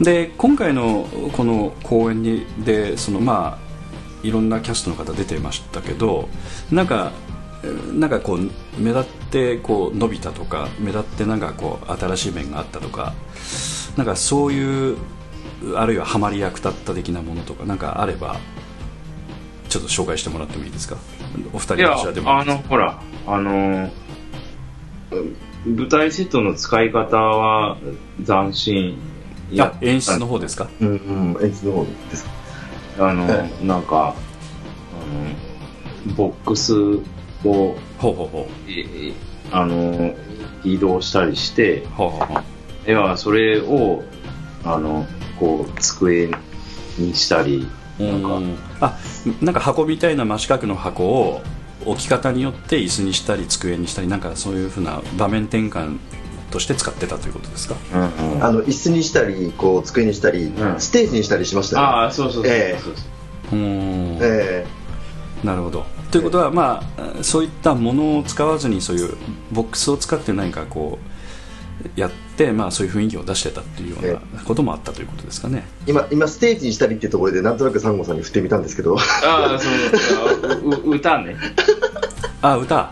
[0.00, 6.28] で今回のこの公演にでそのまあいろんなキャストの方出てましたけど
[6.70, 7.12] なんか
[7.62, 8.38] えーなんかこう
[8.80, 13.14] 目立ってこう伸びたとか目立ってなんかこう新しい面があったとか
[13.96, 14.96] なんかそういう
[15.76, 18.36] あるいはハマり役だった的なものとかなんかあれば
[19.68, 20.96] ちょっと紹介してもらってもいいですか？
[21.52, 23.90] お二人はで、もあの、ほら、あの、
[25.64, 27.78] 舞台セットの使い方は
[28.26, 28.98] 斬新
[29.50, 30.68] やあ演出の方ですか？
[30.80, 30.88] うん。
[30.88, 31.42] うん。
[31.42, 32.30] 演出の方ですか。
[32.98, 34.14] あの、えなんか、
[36.06, 36.98] あの、ボックスを、
[37.44, 39.14] ほうほうほえ
[39.50, 40.14] あの、
[40.64, 42.42] 移動したりして、うほうほうほう
[42.86, 44.02] いや、それを、
[44.64, 45.06] あの、
[45.38, 46.30] こう、机
[46.98, 47.68] にしたり、
[47.98, 48.56] なんか、うん。
[48.80, 48.98] あ
[49.40, 51.42] なんか箱みたいな真四角の箱を
[51.84, 55.98] 置き方によって椅子にしたり机にしたりなんかそういうふうな場面転換
[56.50, 57.76] として使ってたということですか？
[57.94, 58.44] うんうん。
[58.44, 60.80] あの、椅子にしたり、こう、机にしたり、うん。
[60.80, 61.82] ステージにしたりしましたね。
[61.82, 62.80] ああ、そうそうそうそうええ
[63.50, 63.58] そう。
[63.58, 64.18] ん。
[64.20, 64.66] え
[65.44, 65.84] なるほど。
[66.10, 69.16] ということはまあそういったものを使わずにそういう
[69.50, 70.98] ボックスを使って何かこ
[71.96, 75.64] うやってまあそういう雰囲気を出してたっていうようなこともあったということですかね。
[75.86, 79.68] え今、今、ステージにしたりっていうところで、なんとなくサンゴさんに振ってみたんですけど、ああ、そ
[80.66, 81.36] う、うう歌ね。
[82.40, 82.90] あ歌？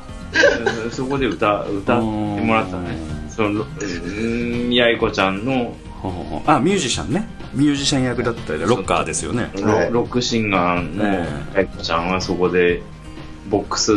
[0.84, 2.96] うんそこで歌、歌ってもらったね。
[3.24, 3.26] う。
[3.26, 3.30] ん。
[3.30, 3.84] その、う
[4.20, 5.74] んやいこちゃんの。
[6.46, 7.28] あミュージシャンね。
[7.52, 9.50] ミュージシャン役だったりロッカーですよね。
[9.56, 9.90] ロ,、はい。
[9.90, 12.80] ロックシンガーのえやいこちゃんはそこで、
[13.48, 13.92] ボックス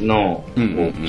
[0.00, 1.06] の、こううん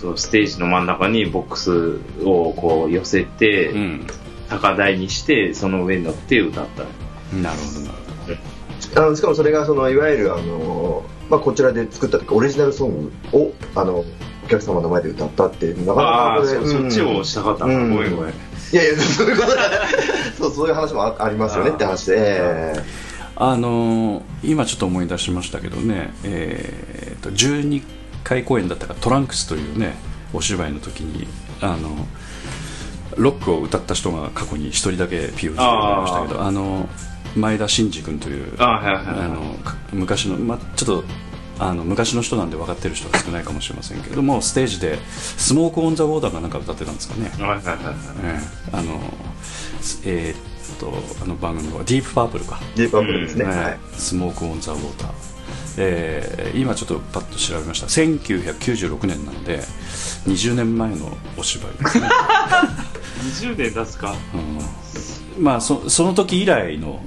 [0.00, 4.06] そう、ステージの真ん中にボックスをこう寄せて、うん
[4.48, 6.82] 高台にして、その上に乗って歌った。
[7.36, 7.94] なるほどなる
[8.26, 14.04] ほどあのしかもそれが、その、いわゆる、あの、まあ、こちらで作ったというか、オリジナルソングを、あの、
[14.44, 17.74] お客様の前で歌ったっていう、なかなかああ、これそそっちをしたかったな。
[17.74, 18.32] うんごめんごめん。
[18.32, 19.70] いやいや、そういうことだ。
[20.36, 22.16] そう、そういう話もあありますよねって話で。
[22.18, 23.10] ええ
[23.42, 27.82] あのー今ちょっと思い出しましたけどね、えーと12
[28.24, 29.94] 回公演だったかトランクスというね
[30.32, 31.26] お芝居の時に
[31.60, 32.06] あの
[33.16, 36.88] ロックを歌った人が過去に一人だけ POD でありましたけどあの
[37.36, 38.52] 前田真二君という
[39.92, 41.04] 昔の、ま、ちょっと
[41.58, 47.30] あの昔の人なんで分かってる人は少ないかもしれませんけどもステージで「スモーク・オン・ザ・ウォーター」がなんか歌ってたんですかね。
[48.72, 49.00] あの
[50.04, 50.92] えーっと
[51.22, 52.60] あの番組はディープパープルか。
[52.76, 53.44] ディープアップルですね。
[53.44, 53.78] うんはい。
[53.92, 55.29] スモーク・オン・ザ・ウォーター
[55.78, 57.86] えー今ちょっとパッと調べました。
[57.86, 59.60] 1996年なんで
[60.26, 62.08] 20年前のお芝居ですね、
[63.52, 64.14] 20年経つか。
[65.38, 65.44] うん。
[65.44, 67.00] まあそその時以来の、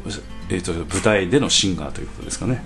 [0.50, 2.64] えー、と舞台でのシンガーということですかね。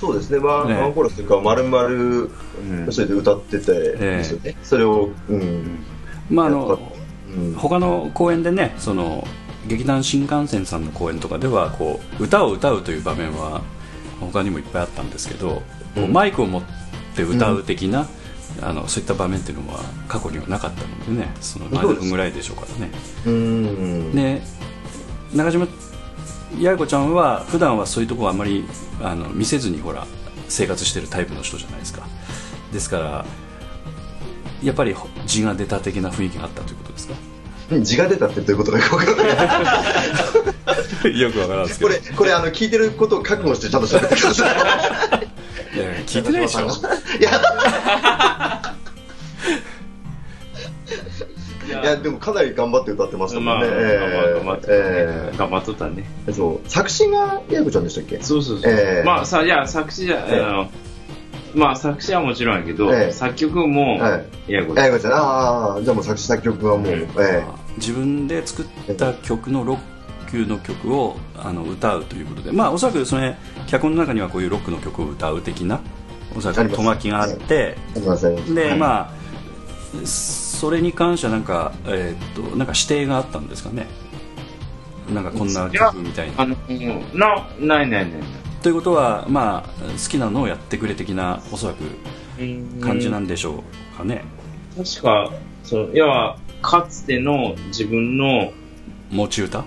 [0.00, 0.74] そうですね、ワン,、ね。
[0.74, 2.92] ワンコーラスというか、丸々、ん。
[2.92, 5.84] それで歌っててですよね、それを、うん、
[6.28, 6.92] まああの
[7.34, 7.54] うん。
[7.54, 9.26] 他の公演でねその
[9.66, 13.62] 劇団新幹線さんの公演とかではこう歌を歌うという場面は
[14.20, 15.62] 他にもいっぱいあったんですけど、
[15.94, 16.62] こうマイクを持っ
[17.14, 18.06] て歌う的な、
[18.62, 22.90] あのそういった場面っていうのは過去にはなかったのでねその7分ぐらいでしょうからね。
[23.26, 24.42] うん、で
[25.34, 28.64] 中島八重子ちゃんは普段はそういうところあんまり
[29.02, 30.06] あの見せずにほら
[30.48, 32.06] 生活してるタイプの人じゃないですか。
[32.72, 33.24] ですから
[34.62, 34.94] やっぱり
[35.26, 37.14] 字が出た的な雰囲気があったということですか？
[37.82, 41.20] 字が出たってどういうことかよくわからない。
[41.20, 45.76] よくわからすけどこれ、これ、あの、聞いてることを覚悟してちゃんと喋ってください。
[45.76, 46.64] いや聞いてないでしょい
[47.22, 47.30] や、
[51.66, 53.66] いいや、でもかなり頑張って歌ってましたもんね。
[53.66, 56.04] まあ、え頑張っとったねえ頑張っとったね。
[56.28, 56.68] えそう。
[56.70, 58.22] 作詞が、やこちゃんでしたっけ？
[58.22, 58.72] そうそうそう。
[58.72, 60.70] ええまあさ、いや、作詞じゃ、ええあの、
[61.56, 63.12] まあ作詞はもちろんやけど、ええ。
[63.12, 67.00] 作曲も、はいやこやこちゃん、ああ、じゃあもう作詞作曲はもう、うん。
[67.18, 67.44] え
[67.78, 69.78] 自分で作った曲のロッ
[70.30, 72.52] クの曲をあの歌うということで。
[72.52, 73.36] まあおそらくそれ
[73.66, 75.80] 脚本の中にはこういうロックの曲を歌う的な
[76.36, 78.54] おそらくとまきがあってえありますあります。
[78.54, 83.86] でまあそれに関してはなんかえーっとなんか指定があったんですかね。
[85.12, 86.42] なんかこんな曲みたいな。
[86.42, 88.20] あの、うんな、ないないないない。
[88.62, 91.84] ということはまあ好きなのをやってくれ的なおそらく
[92.80, 93.62] 感じなんでしょ
[93.94, 94.24] うかね、
[94.76, 95.32] 確か、
[95.62, 98.52] その、要は、かつての自分の
[99.10, 99.64] 持ち歌？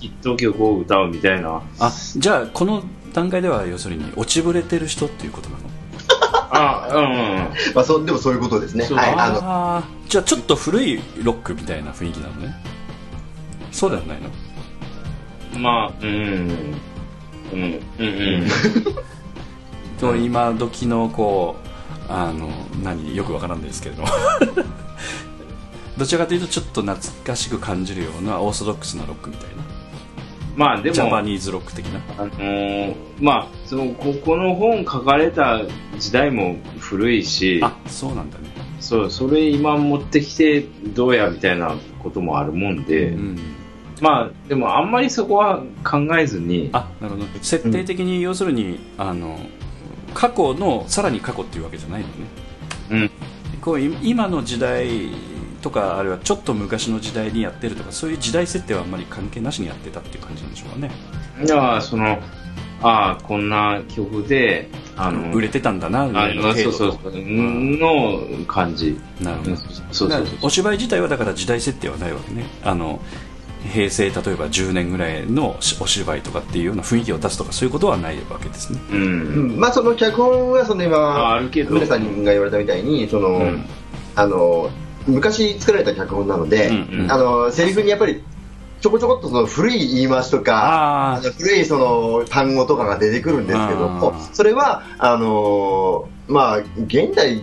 [0.00, 1.62] ヒット曲を歌うみたいな。
[1.80, 5.62] あじゃあこの段階では要するに落ちぶれてる人っていうことなの？
[6.50, 8.84] あ、うんうんまあ、そう、でもそういうことですね。
[8.84, 12.54] そうはい、あの、じゃあちょっと古いロックみたいな雰囲気なのね
[13.72, 14.28] そうではないの？
[15.56, 15.62] うん。
[15.62, 16.50] まあ、うん。
[17.52, 17.60] うん。
[17.60, 18.08] うんう
[18.44, 18.46] ん。
[20.00, 22.48] と今時のこうあの
[22.82, 24.04] 何よくわからんですけれど
[25.98, 29.58] どちらかというとちょっと懐かしく感じるようなオーソドックスなロックみたいな。
[30.56, 32.00] まあでも、ジャパニーズロック的な。
[32.18, 35.62] あのーまあ、その、ここの本書かれた
[35.98, 38.48] 時代も古いし、あそうなんだね。
[38.80, 43.38] そう、それ今持ってきてどうやみたいなこともあるもんで、うん
[44.00, 47.26] まあ、でもあんまりそこは考えずに、あなるほど。
[47.42, 49.38] 設定的に要するに、あの
[50.14, 52.14] 過去のさらに過去っていうわけじゃないのね。
[52.90, 53.10] うん。
[53.60, 54.88] こうい今の時代
[55.62, 60.90] とかあるいはちょっと昔の時代にやってるとかそういう時代設定はあんまり関係なしにやってたっていう感じなんでしょうかね。
[61.44, 62.18] だから、その、
[62.82, 68.98] ああ、こんな曲で、あの、売れてたんだなぐあらいのそう程度とそうそう、の感じ。
[69.20, 69.56] なるほど。
[69.56, 72.44] そうそうお芝居自体はだから時代設定はないわけね。
[72.64, 73.00] あの
[73.62, 78.78] 平成例えば10年ぐらいのお芝居とかっていうような雰囲気を出すとかそういうことはないわけですね。
[78.90, 79.02] うん。
[79.02, 79.06] う
[79.54, 79.60] ん。
[79.60, 81.74] まあ、その脚本は、そのあ今、あるけど。
[81.74, 83.64] 皆さんが言われたみたいに、その、うん。
[84.14, 84.70] あの、
[85.06, 87.12] 昔作られた脚本なので、うんうん。
[87.12, 88.22] あの、セリフにやっぱり、
[88.80, 97.42] ちょこちょこっとその古い言い回しとか、ああの古いその単語とかが出てくるんですけどもそれは、あのーまあ、現代、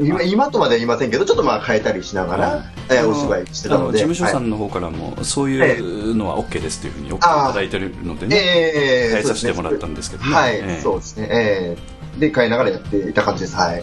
[0.00, 3.84] 今今とまでは言いませんけど、ちょっとまあ変えたりしながら、えーお芝居してたので。
[3.84, 4.44] あの事務所さはい。
[4.46, 10.34] んの方からもそういうのは OK ですというふうに OK いただいてるのでねええ変えさせてもらったんですけどね。
[10.34, 10.80] はい、ええ。
[10.82, 11.28] そうですね。
[11.30, 11.76] え
[12.16, 12.20] え。
[12.20, 13.56] で、変えながらやっていた感じです。
[13.56, 13.82] はい。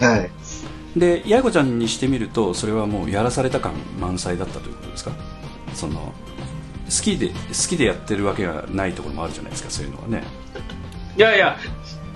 [0.00, 0.30] はい。
[0.98, 5.10] で八重子ちゃんにしてみるとそれはもうやらされた感満載だったということですか？
[5.74, 6.14] その
[6.86, 7.34] 好きで好
[7.68, 10.22] きでやってるわけがないところもあるじゃないですかそういうのはね。
[11.16, 11.56] いやいや、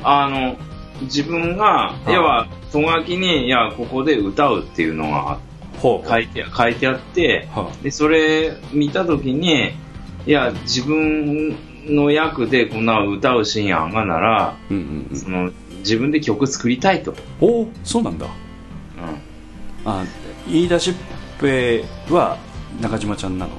[0.02, 0.56] あの、
[1.02, 2.12] 自分が、あ。
[2.12, 5.38] 要は、とがきに、いや、ここで歌うっていうのが
[5.78, 9.72] ほ書いて、書いてあって、はで、それ見たときに、
[10.26, 15.16] いや、自分の役でこんな歌うシーンあんがなら、うんうんうん。
[15.16, 17.14] その、自分で曲作りたいと。
[17.40, 18.26] おおそうなんだ。
[19.82, 20.04] あ
[20.46, 20.94] 言い出しっ
[21.40, 22.36] ぺは
[22.82, 23.52] 中島ちゃんなの？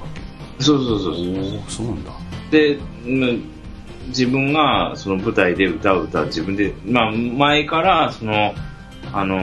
[0.59, 1.13] そうそうそう。
[1.13, 2.11] おおそうなんだ。
[2.51, 3.43] で、うん
[4.11, 8.53] 自分がその舞台で歌う歌、自分で、まあ前からその、
[9.13, 9.39] あの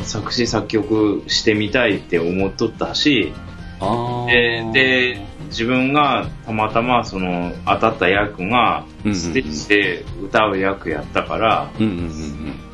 [0.00, 3.32] ー作詞作曲してみたいって思っとったし、
[3.80, 4.72] あでー。
[4.72, 11.70] で、自分がたまたまその当たった役がステージで歌う役やったから、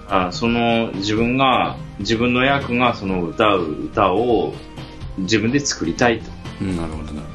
[0.08, 4.54] あその自分が、自分の役がその歌う歌を
[5.18, 6.30] 自分で作りたいと。
[6.60, 7.26] うんうんなるほどなる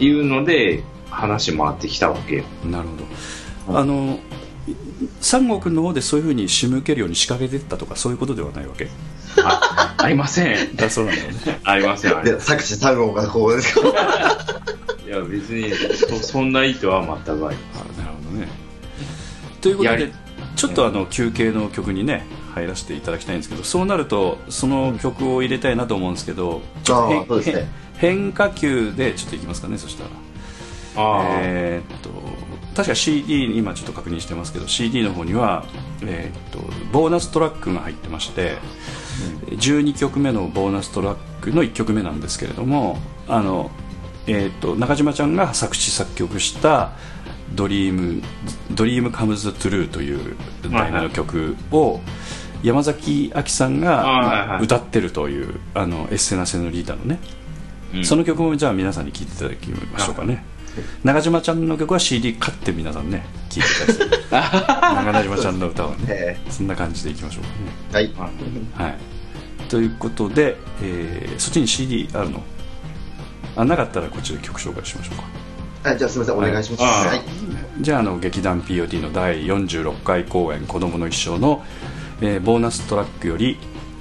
[0.00, 0.82] いうので
[1.12, 2.36] 話回ってきたわけ。
[2.36, 2.44] よ。
[2.64, 2.88] なる
[3.66, 3.78] ほど。
[3.80, 4.18] あの
[5.20, 8.88] 三国の方でそういうふうに仕向けるように仕掛けてったとかそういうことではないわけ？
[9.42, 10.76] あ ありません。
[10.76, 11.60] だそうなんだよね。
[11.64, 13.74] ありません、ありまで、作詞三号がこうです。
[13.74, 13.80] か
[15.02, 15.08] せん。
[15.08, 18.48] いや、別にそ、そんな意図は全くありまあなるほどね。
[19.60, 20.12] ということで
[20.56, 27.68] ちょっとあの休憩の曲にね入らせていただきたいんですけどそうなるとその曲を入れたいなと思うんですけどちょっとあーそうですね。
[27.96, 30.10] 変変化球でちょっといきますかねそしたら
[31.42, 32.10] えーっと
[32.74, 35.64] 確か CD 今ちょっと確認してますけど CD の方には、
[36.02, 36.58] えーっと
[36.90, 38.56] ボーナストラックが入ってまして、
[39.46, 43.70] 12曲目のボーナストラックの1曲目なんですけれどもあの、
[44.26, 46.92] えーっと中島ちゃんが作詞作曲した
[47.54, 48.22] 「ドリーム
[48.70, 50.36] ドリームカムズトゥルーという
[50.70, 52.00] 題名の曲を
[52.62, 57.18] 山崎亜紀さんが歌ってるというあのエッセナセのリーダーのね。
[57.94, 58.04] うん。
[58.04, 60.44] その曲もじゃあ皆さんに聴いていただきましょうかね
[61.04, 65.04] 中島ちゃんの曲は CD 買って皆さんね聴いてください。
[65.12, 65.96] 中島ちゃんの歌はね。
[66.08, 67.94] えそんな感じでいきましょう。
[67.94, 68.10] ーはい。
[68.74, 68.98] はい。
[69.68, 72.42] ということで、えーそっちに CD あるの？
[73.56, 75.90] あなかったらこっちで曲紹介しましょうか。
[75.90, 76.82] はい、じゃあすみません、お願いします。
[76.82, 77.22] はいはい。
[77.80, 81.64] じゃああの劇団 POD の第46回公演「子どもの一生の」
[82.22, 83.58] えーボーナストラックより、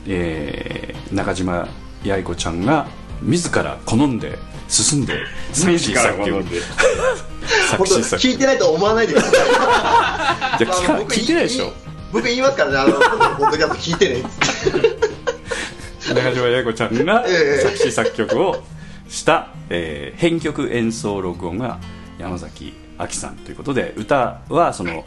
[0.08, 1.68] えー中島
[2.06, 2.88] 八重子ちゃんが
[3.22, 4.40] 自ら好んで
[4.72, 5.14] 進んで
[5.52, 6.44] 作詞作曲
[7.68, 9.34] 作本当詞作曲聞いてないと思わないでください。
[10.60, 11.74] じゃあ聞聞いてないでしょ
[12.12, 14.24] 僕言いますからね、あの、今度のポッドキャスト聞いてね。
[16.14, 18.64] 中島八重子ちゃんがええ作詞作曲を
[19.08, 21.80] した、えー編曲演奏録音が
[22.20, 25.06] 山崎亜紀さんということで歌はその、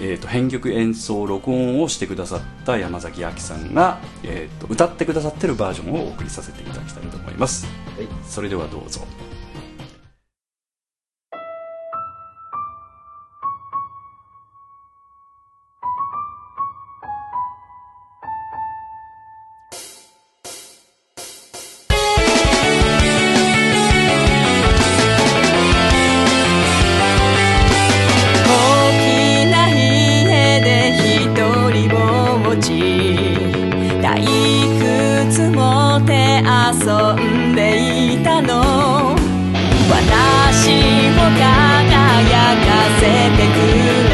[0.00, 8.08] えー、と編曲演奏録音をしてくださった山崎亜紀さんが、えー、と歌ってくださってるバージョンをお送りさせていただきたいと思います、はい。
[8.24, 9.02] それではどうぞ
[32.70, 33.34] し
[34.00, 34.22] 退
[35.28, 36.78] 屈もて遊
[37.14, 39.14] んでいたの。
[39.90, 40.70] 私
[41.10, 42.68] を輝か
[43.00, 43.02] せ
[43.36, 44.00] てく。
[44.04, 44.09] る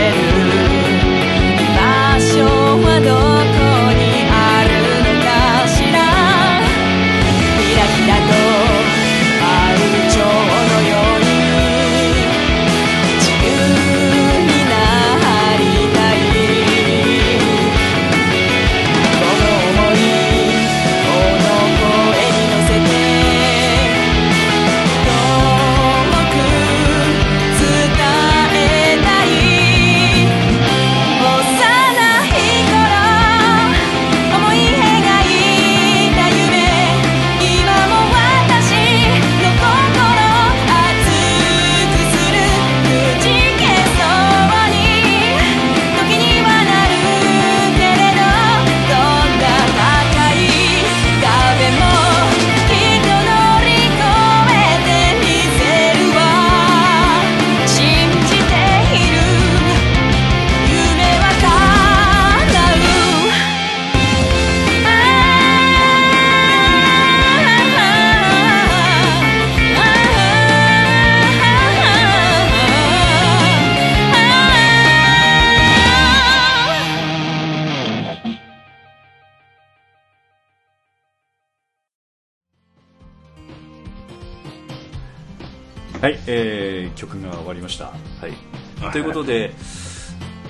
[88.96, 89.52] ということで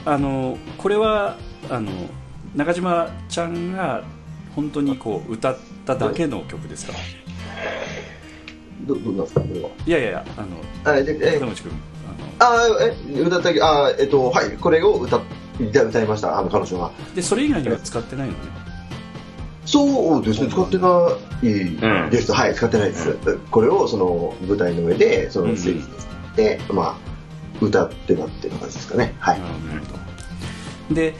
[0.05, 1.36] あのこれは
[1.68, 1.90] あの
[2.55, 4.05] 中島ちゃんが
[4.55, 6.92] 本当にこう歌っただけの曲ですか？
[8.86, 9.68] ど、どうなんですか、これは？
[9.84, 10.47] いやいやあの
[10.84, 11.72] あ、で、え片、持君
[12.38, 15.20] あえ、歌った、あ、えっと、はい、これを歌っ、
[15.59, 16.92] 歌歌いました、あの、彼女が。
[17.16, 18.38] でそれ以外には使ってないのね
[19.64, 22.30] そうですね、使ってないです。
[22.30, 23.18] はい、使ってないです。
[23.51, 25.86] これを、その、舞台の上で、そうんの、ステージ
[26.36, 27.16] で、まあ、
[27.61, 29.14] 歌ってたっていう感じですかね。
[29.18, 29.40] はい。
[29.40, 29.96] なるほ
[30.90, 31.14] どで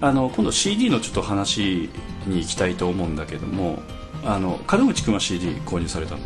[0.00, 1.88] あの今度 CD のちょっと話
[2.26, 3.82] に行きたいと思うんだけども
[4.24, 6.20] あの門口君は CD 購入されたの？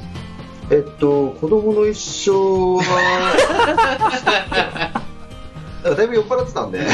[0.72, 2.82] えっと、子供の一生は、
[5.96, 6.80] だいぶ酔っ払ってたんで。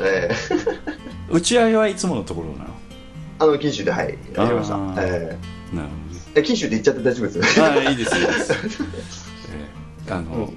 [0.00, 0.34] ええ。
[1.28, 2.70] 打ち上げはいつものところなの？
[3.40, 4.76] あの、錦州で、はい、やりました。
[4.76, 4.92] あー。
[5.04, 5.38] え
[5.74, 5.88] なるほど。
[5.88, 5.88] ね
[6.36, 7.60] ええ錦州で行っちゃって大丈夫です？
[7.62, 9.31] あいいですいいです、えー
[10.08, 10.52] あの、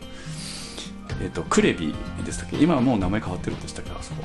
[1.21, 1.93] えっとクレビ
[2.25, 2.57] でしたっけ？
[2.57, 4.23] 今はもう名前変わってるんでしたっけあそこ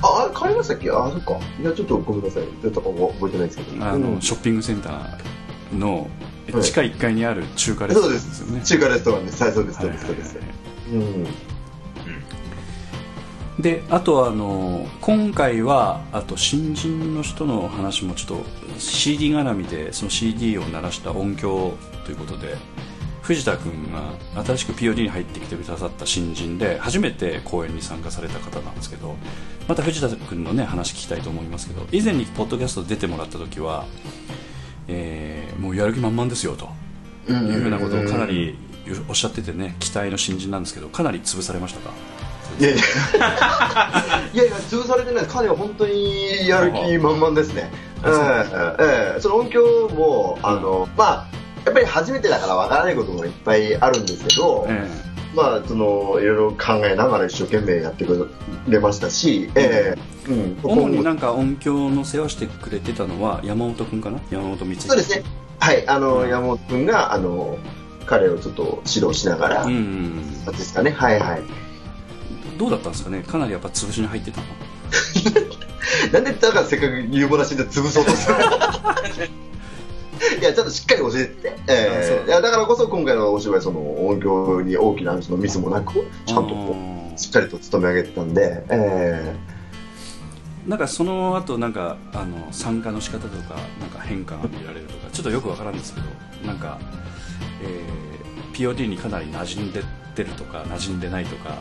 [0.00, 0.90] あ、あれ変わりましたっけ？
[0.90, 1.38] あ、そっか。
[1.60, 2.42] いや、ちょっとごめんなさい。
[2.62, 3.84] ちょっと覚えてないですけど。
[3.84, 6.08] あの、うんショッピングセンターの
[6.52, 8.66] はい地下1階にある中華レストランですよねす。
[8.68, 9.42] 中華レストランです。
[9.42, 10.38] はい、そうです、そうです、はいそうです。
[10.92, 11.26] うん。
[13.60, 18.44] であとはあの今回はあと新人の人の話もちょっと
[18.78, 21.74] CD 絡みでその CD を鳴らした音響
[22.04, 22.56] ということで
[23.28, 24.14] 藤田君が
[24.44, 29.16] 新しく POD に入ってきてくださった新人で初めて公演に参加された方なんですけど
[29.68, 33.84] また藤田君のね話聞きたいと思いますけど以前にポッドキャスト出てもらった時は、
[34.88, 36.68] えーもうやる気満々ですよと
[37.30, 38.56] いうふうなことをかなり
[39.08, 41.90] おっしゃっててね期待の新人なんですけどかなり潰されましたか？
[42.58, 42.78] いやいや、
[44.32, 47.70] いやいや、潰されてない、彼は本当にやる気満々ですね。
[49.20, 51.26] その音響も、あの、まあ、
[51.68, 54.88] やっぱり初めてだからわからないこともいっぱいあるんですけど、え
[55.34, 58.30] まあ、その、いろいろ考えながら一生懸命やってく
[58.66, 59.94] れましたし、え
[60.26, 60.30] え。
[60.30, 64.20] うん、主になんか音響の世話してくれてたのは山本君かな？
[64.30, 65.24] 山本光そうですね。
[65.58, 67.58] はい、あの、山本君が、あの、
[68.06, 71.42] 彼をちょっと指導しながら、うんですかね、はいはい。
[72.56, 73.22] どうだったんですかね？
[73.22, 74.46] かなりやっぱ潰しに入ってたの。
[76.12, 78.36] なんでだからせっかく有望なシーンで潰そうとする
[80.40, 81.56] いや、ちょっとしっかり教えて。
[81.68, 82.20] えあそう。
[82.24, 86.76] えいや、だからこそ今回のお芝居、その音響に大きなそのミスもなく、ちゃんとこ
[87.10, 89.58] あう、しっかりと務め上げてたんで、えー
[90.68, 96.06] なんかその後なんかあの参加の仕方とかなんか変化が見られるとかちょっとよくわからんですけど
[96.46, 96.78] なんか、
[97.62, 99.82] えー POD にかなり馴染んでっ
[100.14, 101.54] てるとか馴染んでないとか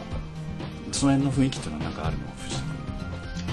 [0.91, 2.62] その辺の雰囲気っていうのはなんかあるの藤田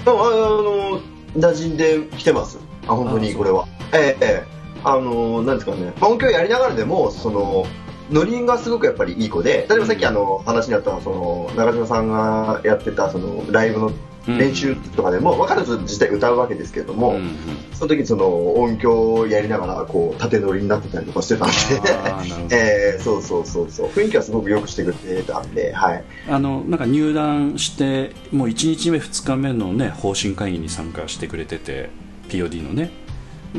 [0.03, 0.19] 君？
[0.19, 2.59] あ、あの、馴染んできてます。
[2.87, 3.65] あ、本当にこれは。
[3.93, 4.54] ええええ
[4.85, 7.65] あの、なんですかね、まあ音響やりながらでも、その、
[8.11, 13.91] ノリがすごくやっぱりいい子で、例えばさっきあの、話にあった、その、中島さんがやってた、その、ライブの
[14.27, 17.35] 練習とかでも、分かると実際歌うわけですけれども、うんうん
[17.75, 22.55] その時その音響をやりながらこう縦乗りになってたりとかしてたんで、
[22.95, 23.87] えー、そうそうそうそう。
[23.89, 31.89] 雰囲気はすごく良くしてくれてたんで、はい、あのなんか入団してもう1日目2日目のね方針会議に参加してくれてて
[32.29, 32.91] POD のね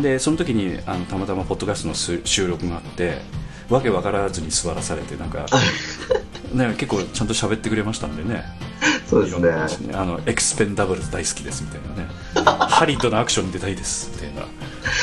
[0.03, 3.19] でその時にあのたまたまポッドキャストのす収録があって
[3.69, 5.47] わけ分からずに座らされてなんか、
[6.53, 8.45] ね、結構ちゃんと喋ってくれましたんでね。
[9.09, 9.51] そうですね。
[9.89, 12.67] ねあのエクスペンダブルズ大好きですみたいなね。
[12.69, 14.11] ハリウッドのアクションに出たいです。
[14.15, 14.43] みたいな。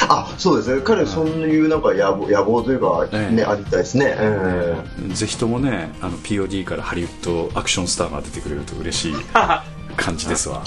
[0.08, 0.82] あそうですね。
[0.84, 3.36] 彼そういうなんか野望野望というか、ええ。
[3.36, 4.84] ねありたいですね、え
[5.14, 9.14] ぜひともねあの POD からハリウッドアクションスターが出てくれると嬉しい
[9.96, 10.64] 感じですわ。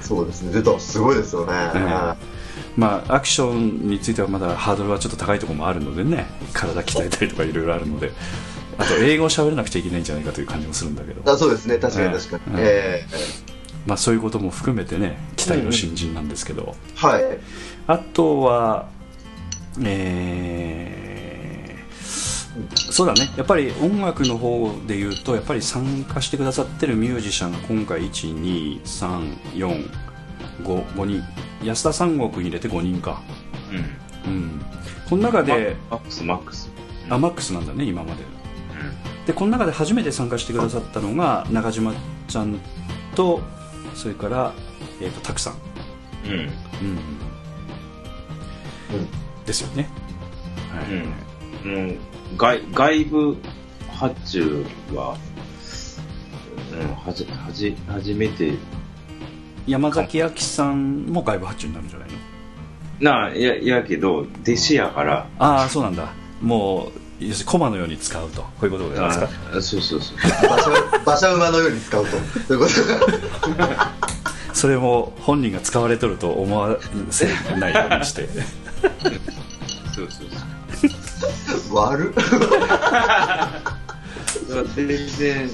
[0.00, 0.52] そうですね。
[0.52, 2.14] 出たらすごいですよね、え
[2.80, 6.24] まあアクションについてはまだハードルはちょっと高いところもあるのでね
[6.54, 8.10] 体鍛えたりとかいろいろあるので
[8.78, 11.76] あと英語を喋らなくちゃいけないんじゃないかという感じもするんだけど、あそうですね。
[11.76, 13.50] 確かに確かに、ええ。
[13.86, 17.38] まあ、そういうことも含めてね期待の新人なんですけど、ーはい。
[17.86, 18.88] あとは
[19.84, 21.00] えー
[22.90, 23.30] そうだね。
[23.36, 28.04] やっぱり音楽の方で言うとやっぱり参加してくださってるミュージシャンが今回
[30.62, 31.22] 12345人
[31.64, 33.22] 安田三国に入れて5人か
[34.26, 34.32] うん。
[34.32, 34.60] うん
[35.08, 36.70] この中でマックス、マックス。
[37.08, 41.92] あマックスなんだね今までうでこの中で初めて参加してくださったのが中島
[42.28, 42.60] ちゃん
[43.16, 43.40] と
[43.94, 44.52] それから、
[45.00, 45.54] えー、とたくさん、
[46.28, 46.30] ん。
[46.30, 46.38] うん。
[46.38, 46.50] うん
[49.50, 49.88] ですよね、
[50.70, 50.94] はい
[51.64, 51.88] うん。
[51.88, 51.96] もう、
[52.36, 53.36] 外、外部
[53.88, 55.18] 発注は、
[56.72, 58.54] うん、はじ、はじ、初めて、
[59.70, 62.18] 山崎亜紀さんも外部発注になるんじゃないの？
[63.00, 66.12] なあ、いや、いやけど、弟子やから、ああそうなんだ。
[66.42, 66.90] も
[67.20, 68.42] う要するにコマのように使うと。
[68.42, 69.28] こういうことですか？
[69.56, 70.16] あそうそうそう。
[70.46, 70.70] 馬車
[71.04, 72.10] 馬車馬のように使うと。
[72.46, 73.90] そういうことが
[74.52, 76.76] それも本人が使われとると思わ
[77.10, 77.26] せ
[77.58, 78.28] ないようにして。
[79.94, 80.26] そうそう
[81.68, 81.76] そう。
[81.78, 82.12] 悪
[84.74, 84.86] 全
[85.18, 85.48] 然、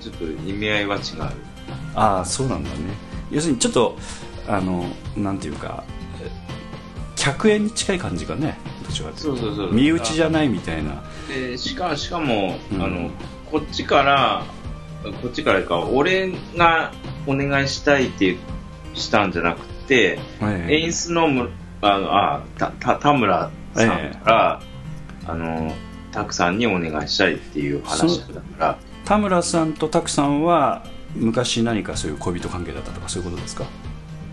[0.00, 1.02] ちょっと意味合いは違う。
[1.94, 2.76] ああそうなんだね
[3.30, 3.96] 要するにちょっと
[4.46, 4.84] あの
[5.16, 5.84] なんていうか
[6.22, 6.30] え
[7.16, 9.40] 客演に近い感じがねどちらかというと。
[9.40, 9.72] そうそうそう。
[9.72, 11.02] 身内じゃないみたいな。
[11.28, 12.82] でしかしかも、うん。
[12.82, 13.10] あの
[13.50, 14.44] こっちから
[15.22, 16.92] こっちからか俺が
[17.26, 18.36] お願いしたいって
[18.94, 21.50] したんじゃなくて、え演出のむ
[21.80, 24.62] あのあたた田村さんから、
[25.26, 25.72] あの
[26.12, 28.78] たくさんにお願いしたいっていう話だから。
[29.04, 30.84] 田村さんと拓さんは
[31.14, 33.64] 昔何かそういう恋人関係だったとかそういうことですか？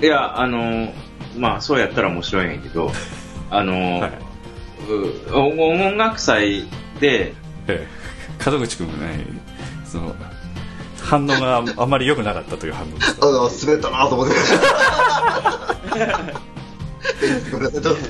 [0.02, 0.94] いやあの
[1.38, 2.92] まあそうやったら面白いんやけど
[3.50, 4.12] あの、はい。
[4.90, 5.58] う音
[5.88, 6.68] 音楽祭
[7.00, 7.34] で
[7.68, 7.88] ええ。
[8.52, 9.26] 門口君もね
[9.86, 10.14] その
[11.02, 14.34] 反応がああんまり良くなかったという反応でしたあの滑ったなと思って。
[17.52, 18.02] ごめんなさいちょっと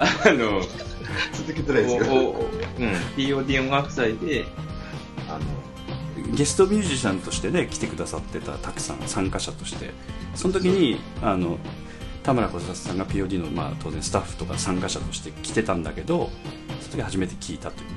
[0.00, 0.62] あの、
[1.34, 2.06] 続けてないですけう
[2.86, 4.46] ん、POD 音楽祭で、
[6.34, 9.92] ゲストミュージシャンとしてね来てくださってたたくさん参加者として。
[10.34, 11.58] その時にあの
[12.22, 16.30] 田村小里さんが POD の、まあ、当然スタッフとか参加者として来てたんだけど
[16.80, 17.90] その時初めて聞いたという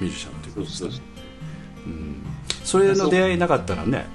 [0.00, 0.72] ミュージシャンということで。
[0.72, 0.90] すね
[1.86, 2.22] うん。
[2.64, 4.06] それの出会いなかったらね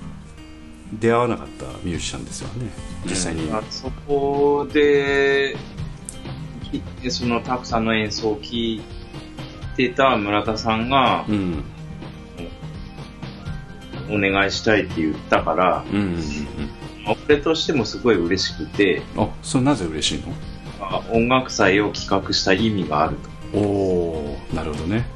[1.00, 2.70] 出会わなかったミュージシャンですよね。
[3.06, 5.56] 実際に、うんあそこで、
[7.02, 8.82] きそのたくさんの演奏を聴い
[9.78, 11.64] てた村田さんがう、ん
[14.14, 16.22] お願いしたいって言ったから、うんうんうん
[17.28, 20.24] 俺としてもすごい嬉しくて、あそれなぜ嬉しい
[20.80, 23.18] あ音楽祭を企画した意味がある
[23.54, 25.08] のおおなるほどね。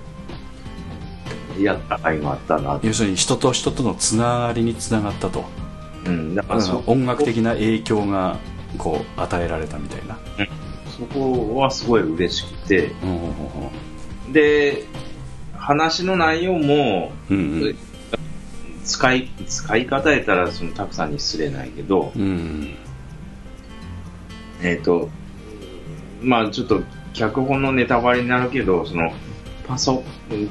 [1.56, 1.62] と。
[1.62, 2.88] やった甲斐があったなと。
[2.88, 5.46] 要するに人と人とのつながりにつながったと。
[6.06, 8.38] うん、だかあら音楽的な影響が
[8.78, 10.18] こう与えられたみたいな。
[10.98, 13.28] そこはすごい嬉しくて、うんうん
[14.28, 14.34] うん。
[14.34, 14.86] で、
[15.54, 17.78] 話の内容も、うんうん
[18.86, 22.76] 使い、使い方やったらそのたくさんに失礼ないけど、うん。
[24.62, 25.10] えっ、と、
[26.22, 26.82] まあちょっと
[27.14, 29.12] 脚本のネタバレになるけど、その、
[29.68, 30.04] パソ、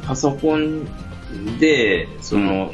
[0.07, 0.85] パソコン
[1.59, 2.73] で、その、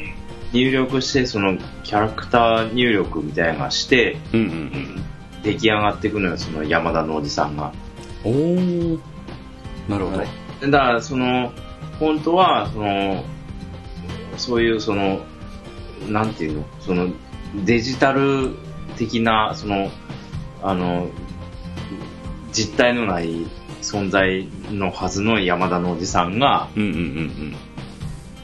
[0.53, 5.05] 入力して、その、キャラクター入力みたいなのがして、うんうん
[5.43, 7.73] 出来上がっていくのよ、その山田のおじさんが。
[8.25, 8.99] うんおお
[9.89, 10.71] なるほど、はい。
[10.71, 11.53] だから、その、
[11.99, 13.25] 本当は、その、
[14.37, 15.21] そういう、その、
[16.09, 17.09] なんていうの、その、
[17.65, 18.55] デジタル
[18.97, 19.91] 的な、その、
[20.63, 21.09] あの、
[22.53, 23.47] 実体のない
[23.83, 27.57] 存在のはずの山田のおじさんが、うんうんうん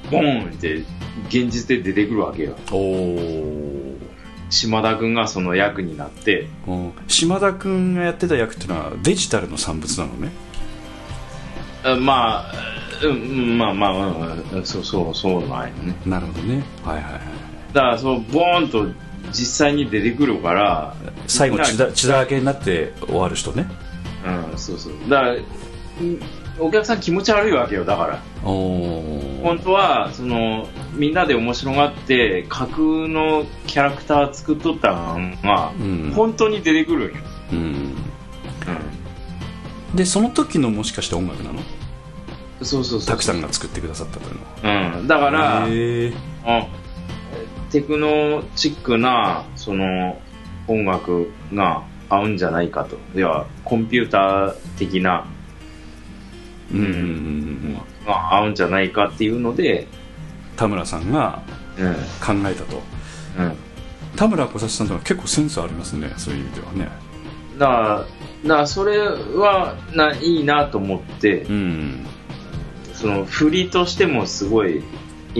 [0.09, 0.85] ボーンって
[1.27, 2.55] 現実で出てくるわけよ。
[2.73, 3.97] うんお
[4.49, 10.31] 島田くんがその役になって、お島田君がやってた役っていうのはデジタルの産物なのね。
[11.83, 12.53] あまあ、
[13.05, 14.07] うん、まあまあ、
[14.53, 15.97] うんそうそう、そうなんよね。
[16.07, 16.63] なるほどね。
[16.85, 17.46] はいはいはい
[17.77, 18.87] だから、そう、ボーンと
[19.33, 20.97] 実際に出てくるから、
[21.27, 23.69] 最後血だ血だらけになって終わる人ね
[24.53, 24.93] うん、そうそう。
[25.09, 25.45] だから、うん
[26.59, 28.23] お客さん気持ち悪いわけよ、だから。
[28.43, 37.23] 本当は、その、みんなで面白がって、架空のキャラクター作っとったのが、うん本当に出てくるんよ。
[37.53, 37.95] うん
[39.95, 41.61] でその時のもしかして音楽なの？
[42.61, 42.67] うん。
[42.67, 43.07] そうそうそう。
[43.07, 45.07] たくさんが作ってくださったというのはうん。
[45.07, 45.67] だから、あ
[47.71, 50.21] テクノチックな、その、
[50.69, 52.97] 音楽が合うんじゃないかと。
[53.15, 55.27] 要は、コンピューター的な、
[56.73, 59.87] うんうんうんうんが合うんじゃないかっていうので、
[60.57, 61.43] 田村さんが
[61.79, 61.95] うん。
[61.95, 62.83] 考えたと
[63.39, 63.53] うん。
[64.17, 66.89] 田村小里さんというのは結構センスありますねそういう意味ではね
[67.59, 72.07] だから、だからそれはないいなと思って、うん
[72.95, 74.83] その振りとしてもすごい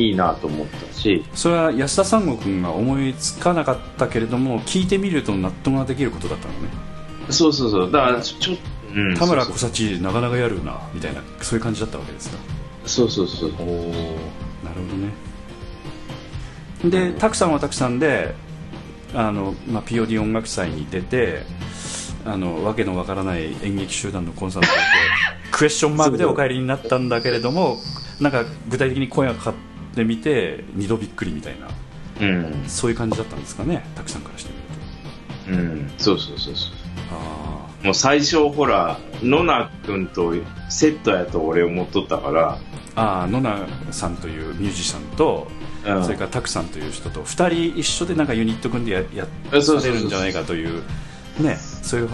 [0.01, 6.69] いいなと思ったし、それは安田三悟君が思いつかなかったけれども聞いてみると納得ができることだったのね。
[7.31, 8.63] そうそうそう、だからちょっと、
[8.95, 12.39] うん、田村小幸なかなかやるなみたいなそういう感じだったわけですか
[12.87, 13.53] そうそうそう。
[13.59, 15.27] おおなるほどね。
[16.85, 18.35] でたくさんはたくさんで
[19.15, 21.43] あの、まあ、POD 音楽祭に出て
[22.25, 24.75] あのわけのわからない演劇集団のコンサートで
[25.53, 27.79] クエスチョンマークでお帰りになったんだけれども
[28.21, 29.55] なんか具体的に声がかかっ
[29.97, 31.69] てみて二度びっくりみたいな。
[32.19, 34.51] うん、そういう感じだったんですかねたくさんからして
[35.49, 36.71] みるうん、そうそうそうそう。
[36.71, 36.77] と
[37.13, 40.35] あもう最初ほら、野名君と
[40.69, 42.61] セットやと俺思っとったから、ー
[42.97, 45.47] あー野名さんというミュージシャンと、
[45.87, 46.05] うん。
[46.05, 50.83] それからタクさんという人と2人一緒でなんかユニット組んでややそうそうそうされるんじゃないかという
[51.39, 52.09] ねそういう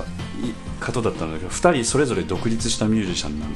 [0.78, 3.48] 方だったんだけど2人それぞれ独立したミュージシャンなん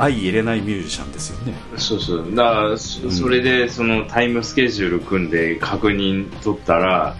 [0.00, 1.52] 相入れないミュージシャンですよね。
[1.76, 2.34] そうそう。
[2.34, 7.16] だから、それでそのタイムスケジュール組んで確認取ったら、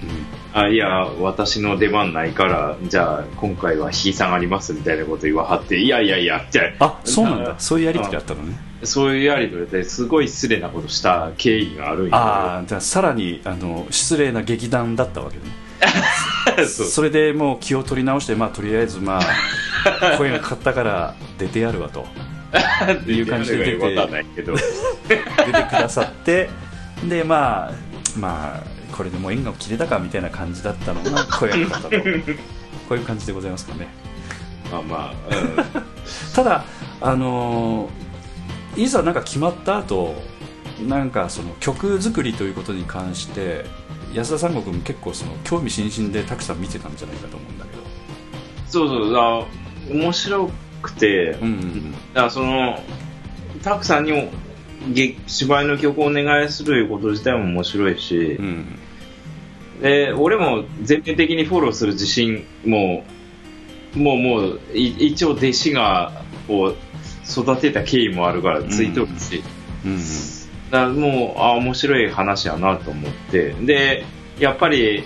[0.55, 7.51] あ、いや、私の出番ないから、じゃあ今回は引き下がりますみたいなこと言わはって、いやいやいや、じゃあそうなんだ。
[7.53, 8.59] あそういうやり取りあったのね。
[8.83, 15.43] そういうやりとりですごい失礼なことした経緯があるんやああじゃあさらにあの失礼な劇団だったわけね。
[16.67, 16.87] そう。
[16.87, 22.07] それでもう気を取り直してまあとりあえずまあ 声がかかったから出てやるわと
[22.51, 23.95] っていう感じで出て。
[24.37, 25.23] 出て
[25.53, 26.49] くださって
[27.09, 27.73] でまあ
[28.19, 28.63] まあ
[28.97, 32.05] これでもう縁が切れたかみたいな感じだったのが声がかかったと
[32.89, 33.89] こういう感じでございますかね
[34.71, 36.35] まあまあ、うん。
[36.35, 36.65] ただ
[37.01, 38.11] あのー
[38.77, 40.15] いざなんか決まった後
[40.87, 43.65] なんかその曲作りということに関して
[44.15, 47.83] 安田三国も結構その興味津々でたくさん見てたんじゃないかと思うんだけど
[48.69, 49.47] そうそう、だから
[49.95, 50.51] 面白
[50.83, 51.93] くて、うんうん。
[51.93, 52.83] だからその、
[53.63, 54.31] たくさんにも
[54.89, 58.49] 劇芝居の曲をお願いするということ自体も面白いしうんう、
[59.79, 59.83] ん。
[59.83, 63.05] で俺も全面的にフォローする自信も、
[63.95, 66.77] もうもう、い一応弟子が、こう、
[67.29, 69.43] 育てた経緯もあるからついとるし、
[69.85, 69.99] うんうん。
[70.71, 74.05] だからもう、あ、面白い話やなと思って、で、
[74.39, 75.05] やっぱり、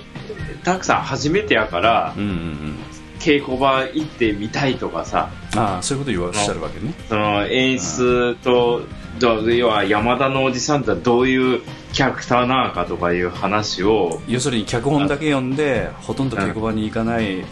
[0.65, 2.77] たくさん初めてやからう、んうんうん
[3.25, 6.93] 稽古場行ってみたいとかさ、ああそういうこと言わおっしゃるわけね。
[7.09, 8.83] その演出と、
[9.19, 11.63] ど要は山田のおじさんってどういう
[11.95, 17.43] キャラクターなのかとかいう話を、要するに脚本だけ読んでほとんど稽古場に行かない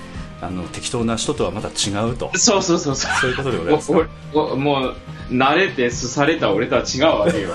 [0.42, 2.30] あの適当な人とはまた違うと。
[2.34, 3.12] そうそうそうそう。
[3.22, 4.94] そういうことでございますもう、
[5.30, 7.32] 慣れてすされた俺とは違うわ。
[7.32, 7.48] けよ。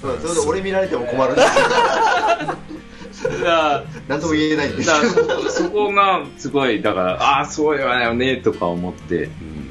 [0.00, 1.36] そうそれで俺見られても困る
[4.08, 9.28] 何とも言えないんですそそこがすごい、だから、ああ、そうよねとか思って、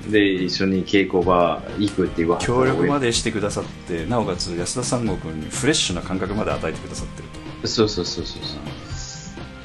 [0.10, 7.28] で、一緒に稽古場行くって言われたら協力までしてくださってなおかつ安田三国にフレッシュな感覚まで与えてくださってる
[7.62, 8.60] とそうそうそうそうそう。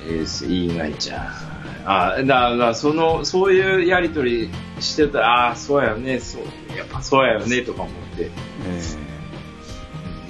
[0.09, 1.53] えー、いいないじゃん。
[1.85, 6.43] あだだからその、そういうやりとりしてたら、ああー、そうやよね、そう、
[6.77, 8.31] やっぱそうやよね、とか思って。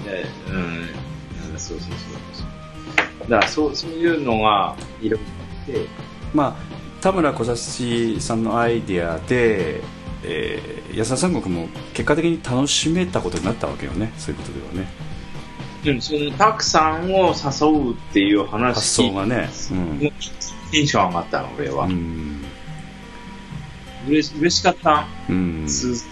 [0.06, 0.88] えでうん、うん
[1.58, 1.90] そうそうそう
[2.31, 2.31] そう。
[3.28, 5.26] だからそう、そういうのが、いろいろ
[5.58, 5.86] あって、ー
[6.34, 9.82] まあ田村小指さんのアイデアで、
[10.22, 14.12] えー安田三国も結果的に楽しめたことになったわけよね。
[14.18, 14.90] そういうことではね。
[15.82, 19.48] でもその、たくさんを誘うっていう話発想がね。
[19.70, 19.98] うん。
[20.70, 21.86] テンション上がったの、俺は。
[21.86, 22.42] うん。
[24.06, 25.06] 嬉し嬉しかった。
[25.28, 25.64] うん。
[25.66, 26.06] す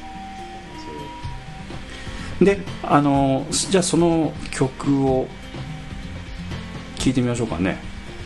[2.41, 5.29] であのじゃあその曲を
[7.01, 7.79] 聴いてみましょうかね。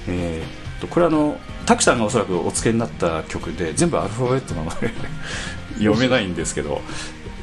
[0.09, 4.91] えーっとこれあのタクさんがおそらくお付けになった曲で全部アルファベットなので
[5.79, 6.83] 読めないんですけど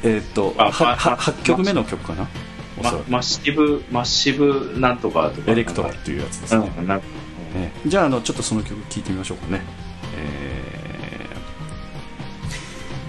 [0.04, 2.28] えーっとあははまま8曲目の曲かな？
[2.78, 3.10] おそらく。
[3.10, 5.50] まマッシブ、マッシブなんとかとか。
[5.50, 9.62] エレクトロっていうやつですね、じゃああのちょっとその曲聴いてみましょうかね、
[10.16, 11.32] えー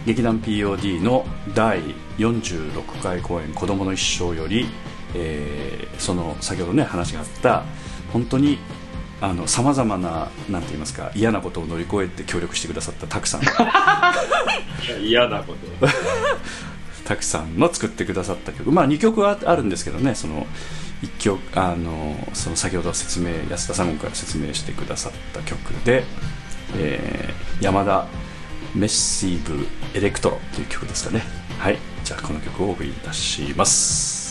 [0.06, 1.80] 劇団 POD の第
[2.18, 4.68] 46回公演「子どもの一生」より、
[5.16, 7.64] えーその先ほどね話があった
[8.14, 8.60] 本当に
[9.48, 13.42] さまざまななんて言いますか嫌なことを乗り越えて協力してくださったたくさん。
[15.02, 15.88] 嫌なこと。
[17.06, 20.48] たくさんの作ってくださった曲、まあ、2曲はあるんですけどねその
[21.02, 26.06] 一曲あのその先ほど説明安田さんから説明してくださった曲で、
[26.78, 28.08] えー山田
[28.76, 31.24] メッシーブエレクトロという曲ですかね。
[31.60, 31.78] はい。
[32.04, 34.22] じゃあこの曲をお送りいたします「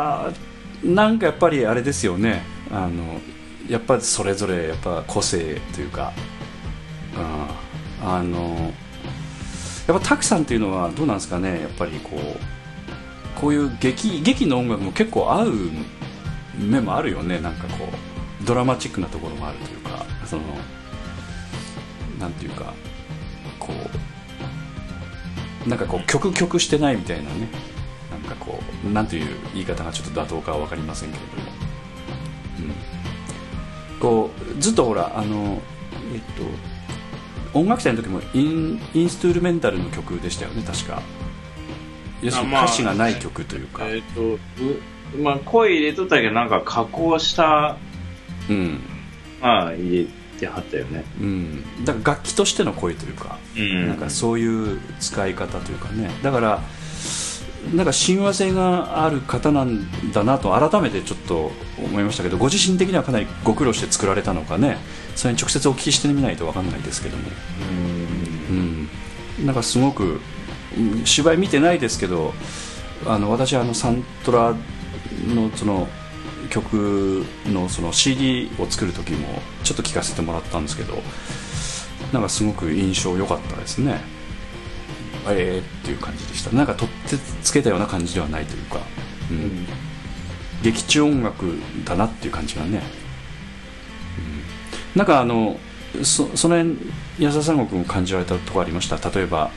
[0.00, 0.32] まあ
[0.82, 2.42] なんかやっぱりあれですよね。
[2.70, 3.20] あの
[3.68, 6.12] やっぱそれぞれやっぱ個性というか、
[8.02, 8.72] うん、あの
[9.86, 11.60] やっぱタクさんっていうのはどうなんですかね。
[11.60, 15.52] やっぱりこうこういう劇劇の音楽も結構合う
[16.56, 17.38] 面もあるよね。
[17.38, 17.88] なんかこ
[18.42, 19.90] うドラマチックなところもあるというか。
[20.26, 20.42] その
[22.20, 22.72] なんていうか
[23.58, 23.72] こ
[25.66, 27.48] うなんかこう曲曲してないみたいなね。
[28.22, 31.42] なんかこうなんていう言い方がちょっと妥当かは分かりませんけれども、
[33.92, 35.60] うん、こうずっとほらあの
[36.12, 36.20] えっ
[37.52, 41.02] と音楽祭の時もインインストゥルメンタルの曲でしたよね確か。
[42.22, 44.38] 要するにあまあ歌詞がない曲というか、えっ、と、う
[45.18, 47.76] まあ、声入れとったけど、なんか加工した、
[48.48, 48.80] うん。
[49.40, 51.04] まあ、入れてはったよね。
[51.20, 53.88] うん、だから楽器としての声というか、うん。
[53.88, 56.10] なんかそういう使い方というかね。
[56.22, 56.60] だから
[57.74, 64.78] なんか親和性がある方なんだなと改めてちょっと思いましたけどご自身的にはかなりご苦労して作られたのかね？
[65.14, 67.22] それに直接お聞きしてみないと分かんないですけども、
[69.38, 70.20] うん、なんかすごく
[70.76, 72.32] うん芝居見てないですけど
[73.06, 74.54] あの私はあのサントラ
[75.34, 75.86] のその
[76.48, 79.28] 曲のその CD を作る時も
[79.64, 80.94] ちょっと聞かせてもらったんですけど
[82.12, 84.00] なんかすごく印象良かったですね
[85.28, 86.50] ええっていう感じでした。
[86.54, 88.80] なんか取ってつけたような感じではないというか、
[89.30, 89.66] うん。
[90.62, 92.82] 劇中音楽だなっていう感じがね、
[94.94, 94.98] うん。
[94.98, 95.58] なんかあの
[96.02, 96.76] そその辺
[97.18, 98.96] 安田三国も感じられたところありました。
[99.10, 99.50] 例えば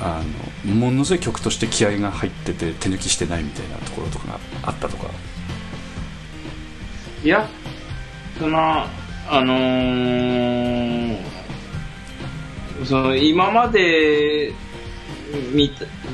[0.00, 0.22] あ
[0.66, 5.08] のものすごい曲として気合が入ってて手抜きしてないみたいなところとかがあったとか。
[7.24, 7.48] いや、
[8.38, 8.58] その、
[9.28, 11.18] あのー
[12.84, 14.52] その、今まで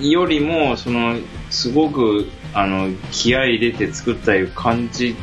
[0.00, 1.16] よりも、その、
[1.50, 5.14] すごく、あの、気合い入れて作ったいう感じ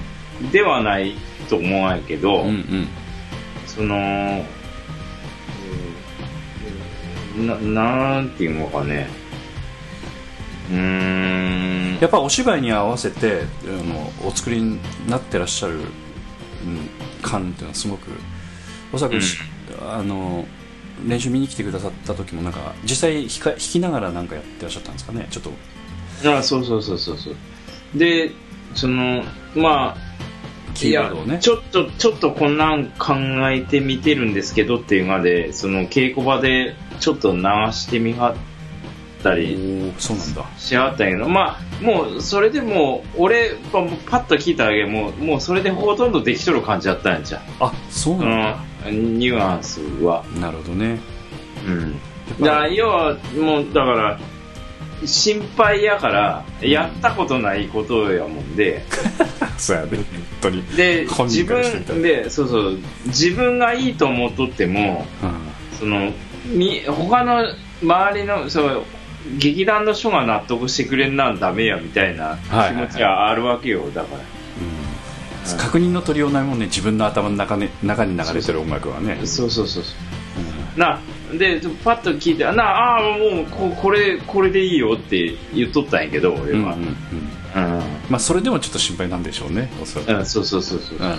[0.51, 1.15] ではない
[1.49, 2.87] と思うんやけど、うんうん。
[3.67, 3.95] その、
[7.37, 9.07] うんな、なんていうのかね、
[10.69, 15.85] うーん、やっぱお芝居に合わせてあのお作りになってらっしゃる、うん、
[17.21, 18.09] 感っていうのはすごく
[18.93, 19.37] おそらくし、
[19.81, 20.45] あの
[21.05, 25.27] 練習見に来てくださった時もなんか実際弾か弾きながらなんかやってらっしゃったんですかね？
[25.29, 25.51] ちょっと。
[26.29, 27.35] あそうそうそうそうそう。
[27.97, 28.31] で、
[28.75, 29.23] その、
[29.55, 29.97] まあ、
[30.75, 31.39] キーワードをね。
[31.41, 33.15] ちょっと、ちょっとこんなん考
[33.49, 37.41] えてみてるんですけどっていうので、その稽古場でちょっと流
[37.71, 38.35] してみはっ
[39.23, 40.45] たりそうなんだ。
[40.57, 47.41] しはったんやけど、まあ、もうそれでもう、俺、パパッと聞いただけでもう、もうそれでほとんどできとる感じだったんやじゃん。
[47.59, 48.57] あそうそなんの、
[48.89, 50.23] ニュアンスは。
[50.35, 50.99] だなるほどね。
[51.67, 51.99] うん。
[52.39, 54.19] だから、要は、もう、だから、
[55.05, 58.83] 心配やから、やったことないことやもんで、
[59.57, 59.89] そうやね。
[59.93, 60.05] 本
[60.41, 65.77] 当に、で、本自分で、そうそう、自分がいいと思っとっても、うん。
[65.79, 66.11] その、
[66.45, 67.43] み、他の
[67.81, 68.83] 周りの、そう、
[69.37, 72.69] 劇団の人が納得してくれんなんダメやみたいなはい。
[72.69, 74.40] 気持ちはあるわけよ、だから。
[75.49, 79.91] うん確認の取りようないもんね自分の頭の中,、ね、中に流れてる音楽はねそうそうそうそ
[80.77, 80.79] う。
[80.79, 81.01] な、
[81.37, 86.57] で、パッと聞いて、な、ああ、もうこ、これ、これでいいよって言っとったんやけど、俺は。
[86.57, 86.97] うんうん
[87.55, 87.81] うんうん。
[88.09, 90.97] まあそれでもちょっと心配なんでしょうねおそらく、うん、そうそうそうそう。
[90.97, 91.17] うん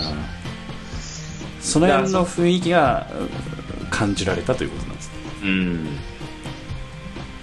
[1.60, 3.06] その辺の雰囲気が
[3.80, 5.14] うん感じられたということなんですね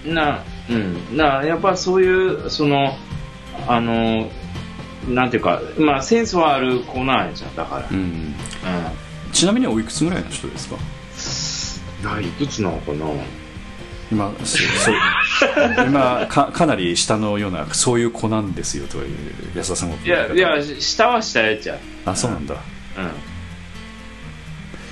[0.04, 0.14] うん。
[0.14, 1.16] な、うん。
[1.16, 2.96] な、やっぱそういう、その、
[3.66, 4.28] あの、
[5.08, 7.88] なんていうか、まあ、センスはある子なんじゃん、だから。
[7.90, 8.34] うんうん。
[9.32, 12.20] ちなみにおいくつぐらいの人ですか？
[12.20, 13.06] いくつなのかな？
[14.10, 14.94] 今そそう
[15.86, 19.16] 今かかなり下のようなそういう子なんですよという
[19.54, 21.78] 安田さんがいや、いや、下は下やっちゃう。
[22.06, 22.56] あそうなんだ、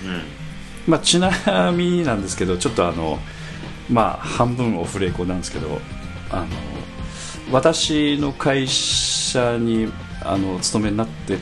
[0.04, 0.11] うん。
[0.11, 0.22] うん。
[0.86, 1.32] まあ、ちな
[1.72, 3.18] みになんですけどちょっとあの
[3.90, 5.80] まあ半分オフレコなんですけど
[6.30, 6.46] あの
[7.51, 9.90] 私の会社に
[10.22, 11.38] あの勤めになって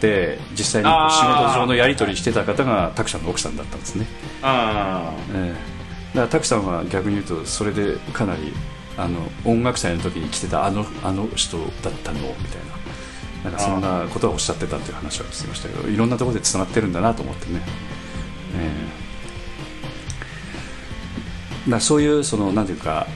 [0.00, 1.10] て実際にあー。
[1.10, 4.06] 仕事上のやり取りしてた方がタクさんの奥さんだったんですね、
[4.42, 6.14] あええ。
[6.14, 8.52] だからタクさんは逆に言うとそれでかなり
[8.96, 12.80] あの音楽祭の時に来てたあのあの人だったのみたいな。
[13.44, 17.62] なんかそんなことはおっしゃってたっていう話は聞きましたけどいろんなところでつながってるんだなと思ってね、
[18.54, 18.70] え
[21.66, 21.70] え。
[21.70, 23.06] だそういうそのなんていうか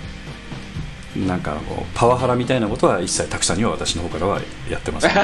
[1.17, 5.11] なんかこうパワハラみたいなことは一切タクさんには私の方からはやってません。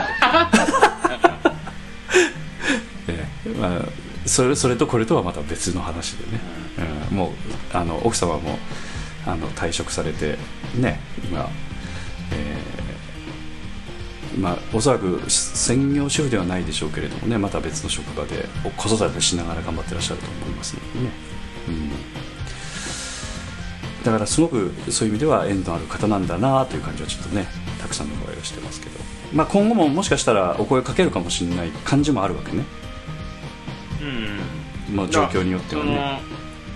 [3.09, 3.49] ええ。
[3.59, 3.83] まあ、
[4.27, 6.41] それそれとこれとはまた別の話でね、
[7.11, 7.17] うん。
[7.17, 8.59] もうあの奥様も
[9.27, 10.39] あの退職されて
[10.77, 11.49] ね今、
[12.33, 21.11] えーまあ、おそらく専業主婦ではないでしょうけれどもねまた別の職場でお子育てしながら頑張ってらっしゃると思いますのでね、
[21.69, 21.91] うん、
[24.05, 27.47] だからすごくそういう意味では縁のある方なんだなという感じはちょっとね
[27.81, 28.99] たくさんの声がしてますけど、
[29.33, 32.65] まあ、今後ももしかしたらお声かけるかもしれない感じもあるわけね。
[34.89, 34.97] うん。
[34.97, 36.21] もう状況によってはね。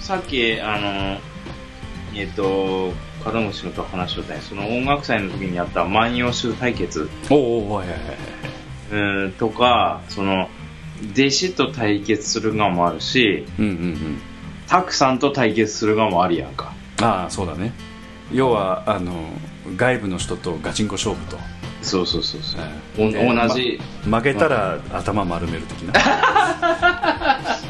[0.00, 1.18] さっきあの
[2.14, 2.92] えっ、と
[3.24, 7.08] 門口君と話しとったんやその音楽祭の時にやった万葉集対決。
[7.30, 9.24] おおおはいはいはい。
[9.24, 10.48] うんとかその
[11.12, 14.20] 弟子と対決する側もあるしうんうんうん。
[14.66, 17.72] たくさんと対決する側もあるやんかああそうだね。
[18.32, 19.12] 要はあの
[19.76, 21.38] 外部の人とガチンコ勝負と、
[21.82, 22.60] そうそうそうそう、
[22.96, 25.92] 同じ、負けたら頭丸める的な。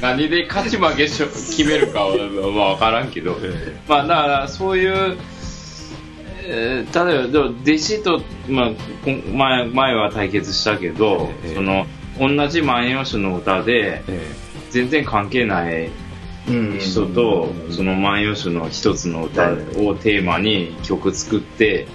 [0.00, 2.16] 何で勝ち負けしょ決めるかは
[2.52, 5.16] まあ分からんけど、えまあだからそういう、
[6.46, 8.70] えー例えばでも弟子と、まあ、
[9.32, 11.54] 前前は対決したけど、ええ。
[11.54, 11.86] その
[12.18, 14.30] 同じ万葉集の歌でえ
[14.70, 16.03] 全然関係ないうん
[16.46, 21.86] 人と、その万葉集の一つの歌をテーマに曲作って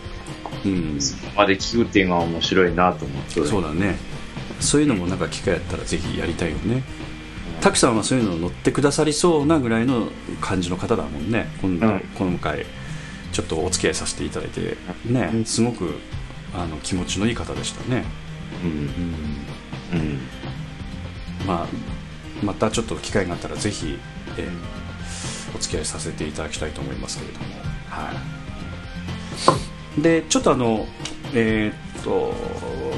[0.66, 1.02] えうん。
[1.02, 3.46] そこまで聴くっていうのは面白いなと思って。
[3.46, 3.98] そうだね。
[4.60, 6.84] そういうのもなんか機会やったらぜひやりたいよね。
[7.62, 10.08] 滝さんはそういうの乗ってくださりそうなぐらいの
[10.42, 11.48] 感じの方だもんね。
[11.62, 12.02] 今度、うん。
[12.18, 12.66] 今回
[13.32, 14.78] ちょっとお付き合いさせていただいて。
[15.06, 15.44] ね。
[15.46, 15.96] すごく
[16.54, 18.04] あの気持ちのいい方でしたね、
[18.64, 18.72] うん。
[18.72, 18.74] う
[19.98, 20.02] ん。
[20.02, 20.20] うん。
[21.46, 23.98] まあ、またちょっと機会があったらぜひ、
[24.40, 24.80] えー
[25.56, 27.46] お付き合いさせていただきたいと思いますけれども、
[27.90, 28.14] は
[29.98, 30.86] い、でちょっとあの
[31.34, 32.34] えーっと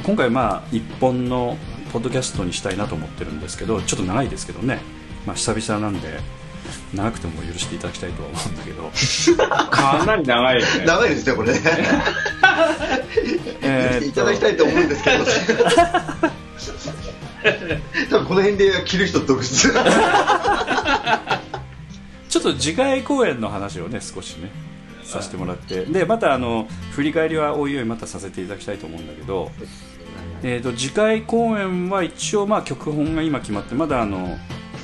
[0.04, 1.58] 今回まあ一本の
[1.92, 4.80] ポッドキャストにしたいなと思ってるんですけどちょっと長いですけどね、
[5.26, 6.20] まあ、久々なんで
[6.94, 8.92] 長くても許していただきたいとは思うんだけど。
[9.70, 10.86] かなり長いよね。
[10.86, 11.54] 長いですねこれ。
[11.54, 11.60] ね
[13.62, 15.26] えいただきたいと思うんですけど
[18.10, 19.72] 多分この辺で切る人続出
[22.30, 24.52] ちょっと次回公演の話をね少しね
[25.04, 25.86] させてもらって。
[25.86, 29.52] でまたあの振り返りはおいおいまたさせていただきたいと思うんだけど、
[30.44, 34.40] えー、と次回公演は一応まあ脚本が今決まってまだあの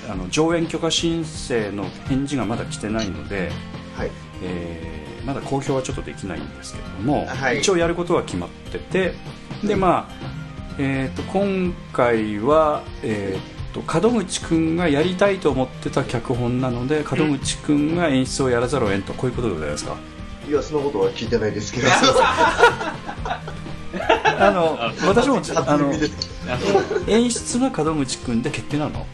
[0.10, 3.52] あの上演許可申請の返事がまだ来てないので、
[3.96, 4.12] はい。
[4.44, 4.98] えー
[5.28, 7.60] まだ公表はちょっとできないんですけれども、はい。
[7.60, 9.14] 一応やることは決まってて
[9.62, 10.37] でまあ、
[10.80, 19.14] えー、と今回は、えー、と門口君がやりたいと思ってた脚本なので門口君が演出をやらざるを得んと。
[19.14, 19.96] こういうことでございますか？
[20.48, 21.88] いやそのことは聞いてないですけど。
[24.40, 24.78] あの
[25.08, 25.92] 私も初あの
[27.08, 29.06] 演出が門口君で決定なの？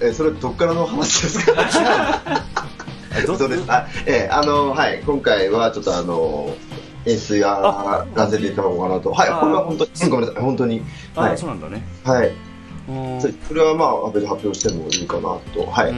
[0.00, 1.52] えそれどっからの話ですか？
[3.26, 3.64] どそうです？
[3.66, 6.54] あええあのはい今回はちょっとあの
[7.06, 9.10] 演出やらせていただこうかなと。
[9.10, 10.82] はいあこれは本当にごめんなさい本当に。
[11.16, 11.38] あ、はい。
[11.38, 11.82] そうなんだね。
[12.04, 12.32] はい。
[12.88, 13.20] うん。
[13.20, 15.66] そそれはまあ別に発表してもいいかなと。
[15.66, 15.94] はい、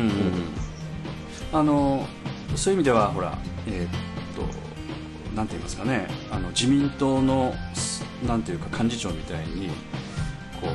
[1.53, 2.07] あの
[2.55, 3.89] そういう意味ではほらえーっ
[4.37, 4.43] と
[5.37, 6.09] なんて言いますかね。
[6.31, 9.69] あの自民党のすなんていうか幹事長みたいに
[10.61, 10.69] こ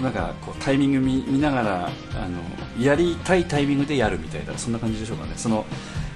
[0.00, 5.32] うなんかこうタイミング見見ながらあのやりたいタイミングでやるみたいなそんな感じでしょうかね。
[5.36, 5.62] そのい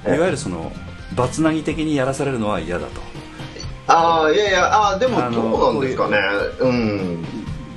[0.07, 0.15] え。
[0.15, 0.73] えわゆるその
[1.15, 3.01] バツナギ的にやらされるのは嫌だと。
[3.89, 6.19] ああいやいやあーでもどうなんですかね。
[6.61, 7.25] うん。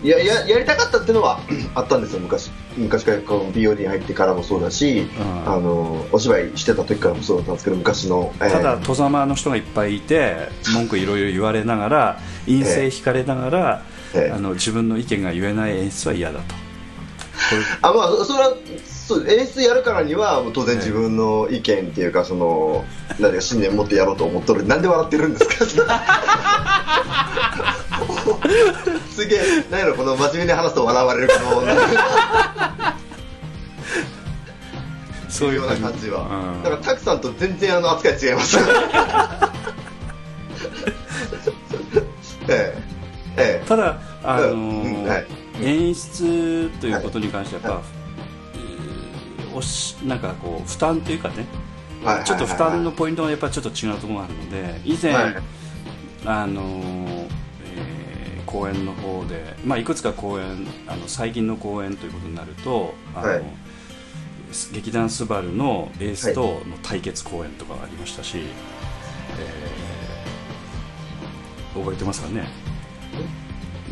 [0.01, 1.39] いやややりたかったっていうのは
[1.75, 2.19] あったんですよ。
[2.19, 5.53] 昔昔からこの POD に入ってからもそうだし、うん。
[5.53, 8.51] あのお芝居してた時からもそうだったんですけど昔の、えー。
[8.51, 13.83] ただ戸ざまの人がいっぱいいて 文句いろいろ言われながら陰性引かれながら、
[14.15, 14.33] ええ。
[14.33, 16.55] あの自分の意見が言えない演出は嫌だと。
[17.81, 18.53] あまあそそれは
[19.09, 22.85] そう演出やるからには当然自分の意見っていうかその
[23.19, 24.63] 何か信念持ってやろうと思っとる。
[24.67, 25.65] なんで笑ってるんですか？
[29.09, 29.39] すげえ
[29.71, 31.63] 何やろこの真面目に話すと笑われるこの
[35.27, 36.63] そういうような感じは、うん。
[36.63, 38.57] だからタクさんと全然あの扱い違います。
[42.47, 42.77] ええ。
[43.37, 43.67] ええ。
[43.67, 44.53] ただあのー
[45.03, 45.09] うん。
[45.09, 45.25] はい。
[45.63, 47.98] 演出ということに関してはやっぱ、えー
[49.55, 51.45] おしなんかこう負担というかね
[52.03, 55.35] はいちょっと負担のポイントがやっぱちょっと違うところがあるので以前、はい
[56.25, 57.27] あのー
[57.65, 58.09] えー
[58.45, 63.43] 公演の方で、まあ、いくつか公演あの最近の公演ということになるとあの、はい。
[64.73, 72.47] 劇団スバルのエースとの対決公演とかありましたし、えー覚えてますかね？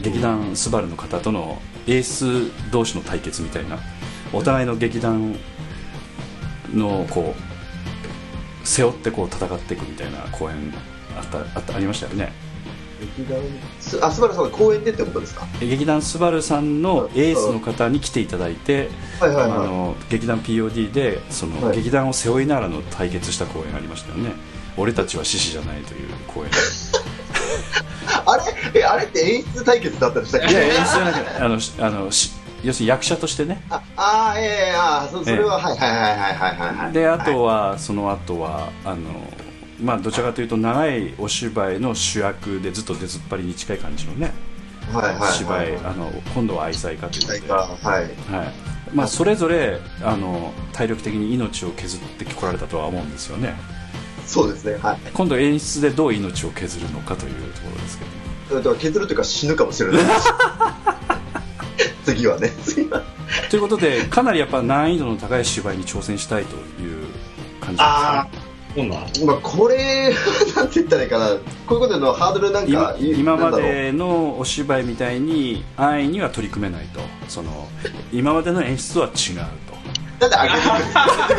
[0.02, 3.78] 劇団スバルの方とのエース同士の対決みたいな
[4.34, 5.36] お互いの劇団
[6.74, 10.74] のこう背負ってこう戦っていくみたいな公演
[11.18, 12.32] あったあったありましたよね。
[13.18, 13.40] 劇団
[13.80, 15.46] すあ、スバルさんの公演でってことですか？
[15.60, 18.90] 劇団スバルさんのエースの方に来ていただいて、
[19.20, 19.60] はいはいはい。
[19.60, 21.78] あの劇団 POD でその、はい。
[21.78, 24.32] 劇団を背負いながらの対決した公演がありましたよね。
[24.78, 26.50] 俺たちは獅子じゃないという公演。
[28.26, 28.38] あ
[28.74, 28.82] れ？
[28.82, 30.52] え、あれって演出対決だったんでしたっけ？
[30.52, 32.32] いや演出じゃなくてあのしあのし
[32.68, 36.92] 要するに役者としてねああー、ええあーそそれは、はいはいはいはいはいはいはい。
[36.92, 38.98] であとは、その後はあの
[39.82, 44.34] まあどちらかというと長いお芝居の主役でずっと出ずっぱりに近い感じのね
[44.92, 47.68] はいはいはい、芝居あの今度は愛妻家ということで、は。
[47.68, 53.54] はいまあ、それぞれあの体力的に命を削ってこられたとは思うんですよね
[54.26, 54.76] そうですね。
[54.76, 54.98] はい。
[55.14, 58.06] 今度演出でどう命を削るのかというところですけ
[58.56, 60.02] ど削るというか死ぬかもしれない。
[62.08, 62.50] 次はね。
[62.64, 63.04] 次は。
[63.50, 67.06] ということでかなりやっぱ難易度の高い芝居に挑戦したいという
[67.60, 68.88] 感じですあね
[69.26, 70.14] まあこれ、
[70.56, 71.30] なんて言ったらいいかな。
[71.30, 77.02] こういうことのハードルなん今か、い今までのお芝居みたいに安易には取り組めないと。
[77.28, 77.68] その
[78.14, 79.14] 今までの演出は違う
[80.20, 80.28] と。
[80.28, 80.62] なんで上げて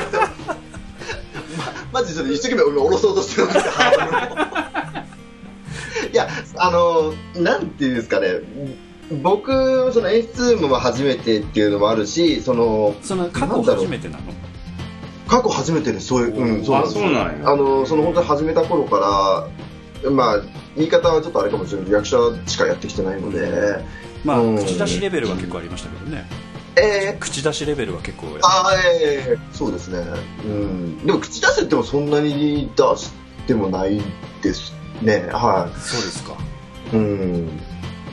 [0.04, 0.28] くる。
[1.92, 3.98] まマジでちょっと一生懸命下ろそうとしてるんですよ、ハード
[4.36, 8.28] ルをいや、あの、なんていうんですかね、
[9.22, 14.24] 僕、その演出も初めてっていうのもあるし、その、その過去初めてなの？
[15.26, 19.48] 過去初めてです、そういう、うん、そうなんですああの、その本当に始めた頃か
[20.04, 20.42] ら、まあ、
[20.76, 22.16] 言い方はちょっとあれかもしれない役者
[22.46, 23.84] しかやってきてないので、
[24.24, 24.56] まあうん。
[24.56, 26.24] 口出しレベルは結構ありましたけどね。
[26.76, 28.78] えー、口出しレベルは結構やあー
[29.32, 29.98] えー、そうですね。
[30.44, 31.06] うん。
[31.06, 33.12] でも口出せってもそんなに出し
[33.46, 34.00] てもない
[34.42, 34.72] です
[35.02, 35.28] ね。
[35.32, 36.36] はそうですか。
[36.92, 36.96] い。
[36.96, 37.50] うん。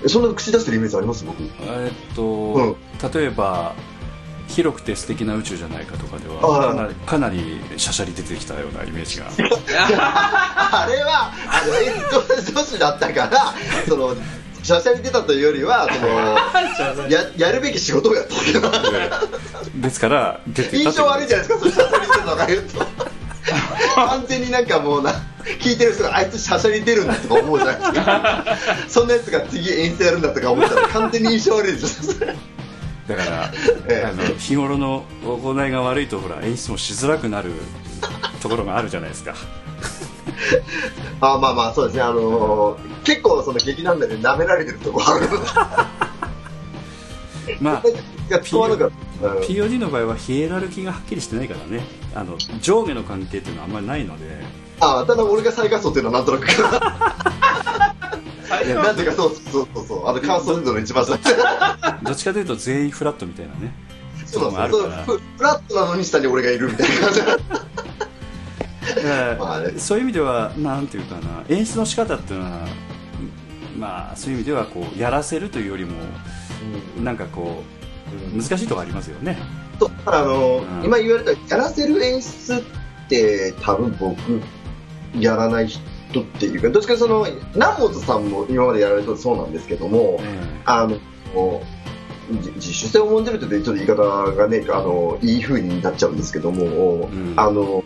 [0.05, 1.25] えそんな口出してるイメージあります？
[1.25, 1.41] 僕。
[1.43, 2.77] えっと、
[3.19, 3.73] 例えば
[4.47, 9.25] 広くて素敵な宇宙じゃないかとかであはかなりかなりシャシャリ出てきたようなイメージが。
[9.97, 11.93] あれは、あの、演
[12.45, 13.53] 奏女子だったから、
[13.87, 14.15] その、
[14.63, 15.99] シャシャに出たというよりは、そ
[17.01, 18.71] の、 や、やるべき仕事をやったけど、
[19.75, 22.85] ですから出てた印象悪いじゃないですか、それシャシャに出たとか言うと。
[23.95, 25.11] 完全になんかもうな、
[25.61, 28.45] 聞いてる人があいつシャシャに出るんだとか思うじゃないですか。
[28.87, 32.27] そんなやつが次演出やるんだとか思ったら完全に印象悪いですよ。
[33.07, 33.51] だから、
[33.87, 37.51] ええあの日頃の行いが悪いとほら演出もしづらくなる
[38.41, 39.35] ところがあるじゃないですか
[41.21, 45.45] あまあまあそうですね、あのー結構その劇団内で舐められてるところあるので、
[47.61, 47.83] まあ
[48.29, 48.95] が使わなかった。
[48.95, 51.83] うん POD の場合はヒエラルキーがはっきりしてないからね。
[52.13, 54.25] あの上下の関係っていうのはあんまりないので。
[54.81, 56.45] あただ俺が最下層っていうのはなんとなく。
[58.49, 61.35] なんていうかそうそうそうそう、あのカースト運動の一番最初。
[62.03, 63.73] どっちかというと全員フラットみたいなね。
[64.25, 64.57] そうそうフ
[65.37, 66.95] フラットなのに下に俺がいるみたいな。
[69.37, 69.79] 感じ。
[69.79, 71.21] そういう意味ではなんていうかな。
[71.47, 72.67] 演出の仕方っていうのは
[73.77, 75.91] まあそういう意味ではこうやらせるというよりも
[77.03, 77.63] なんかこ
[78.33, 79.37] う難しいところありますよね。
[79.79, 80.85] そうだからあの、うん。
[80.85, 84.41] 今言われたやらせる演出って多分僕
[85.19, 85.81] やらない人
[86.21, 90.97] っていうかどっちかその南本さんも今までやられたそうなんですけども、えあの
[92.41, 93.95] じ自主性を重んじるとちょっと言い方
[94.31, 97.33] がねあのいい風になっちゃうんですけども、うん。
[97.35, 97.83] あの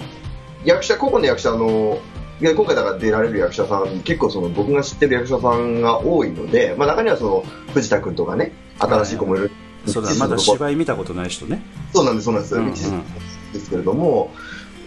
[0.65, 1.99] 役者個々の役者の
[2.41, 7.43] いや今回だから出られる役者さん結構その僕が知ってる役者さんが多いので、まあ、中にはその
[7.73, 9.51] 藤田君とかね新しい子もいる、
[9.87, 11.61] えそうだまだ芝居見たことない人ね。
[11.93, 12.55] そうなんです、そうなんです。
[12.55, 12.59] う
[12.93, 13.03] んうん。
[13.53, 14.31] ですけれども、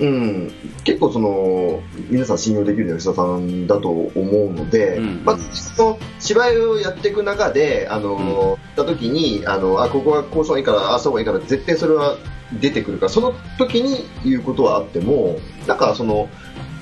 [0.00, 0.52] うん、
[0.84, 5.24] 結構その、皆さん信用できる役者さんだと思うので、うんうん。
[5.24, 12.16] まず、その芝居をやっていく中で、あの、行った時に、あの、あ、ここはこうした方がいいから、ああした方がいいから、絶対それは
[12.60, 16.28] 出てくるから、その時に言うことはあっても、なんかその、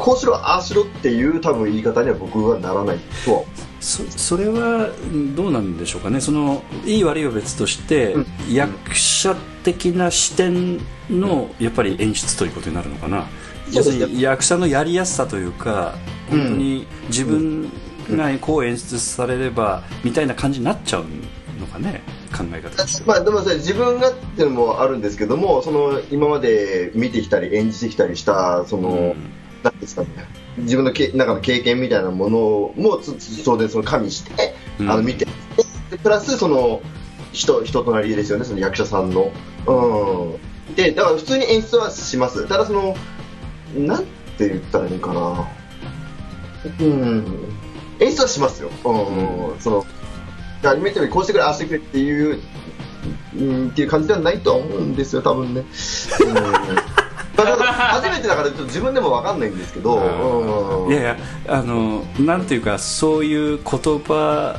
[0.01, 3.43] こうしろ、ああしろっていう多分言い方には僕はならないとは。
[3.81, 6.21] そそれはうんどうなんでしょうかね。
[6.21, 8.27] そのいい悪いは別として、うん。
[8.51, 13.27] 役者的な視点のやっぱり演出ということになるのかな。
[13.73, 15.95] 要するに役者のやりやすさというか
[16.33, 16.41] うん。
[16.41, 17.71] 本当に自分
[18.11, 21.05] がこう演出されればみたいな感じになっちゃう
[21.61, 22.03] のかね。
[22.37, 23.05] 考え方。
[23.07, 30.09] まあ、でも自分がっていうのもあるんですけども、その今まで見てきたり演じてきたりした、その、うんなんですかね、
[30.59, 35.27] 自分のけ中の経験みたいなものもつつ当然その加味して、うんあの見て、
[35.91, 36.81] でプラスその
[37.33, 39.33] 人人となりですよね、その役者さんの。
[39.67, 40.39] う
[40.71, 40.75] ん。
[40.75, 42.47] で、だから普通に演出はします。
[42.49, 42.97] ただその、
[43.77, 44.05] なん
[44.39, 45.49] て言ったらいいかな。
[46.81, 47.25] うん。
[48.01, 48.71] 演出はしますよ。
[48.85, 49.61] うん。
[49.61, 49.87] その、
[50.65, 52.41] アニメートにこうしてくれ、ああしてくれっていう、
[53.37, 55.61] うん、っていう感じではないとは思うんですよ、多分ね。
[55.61, 57.00] うん。
[57.63, 60.93] 初めてだからちょっと自分でも分かんないんですけど、うん。
[60.93, 61.17] いやいや
[61.49, 64.59] あのなんていうかそういう言葉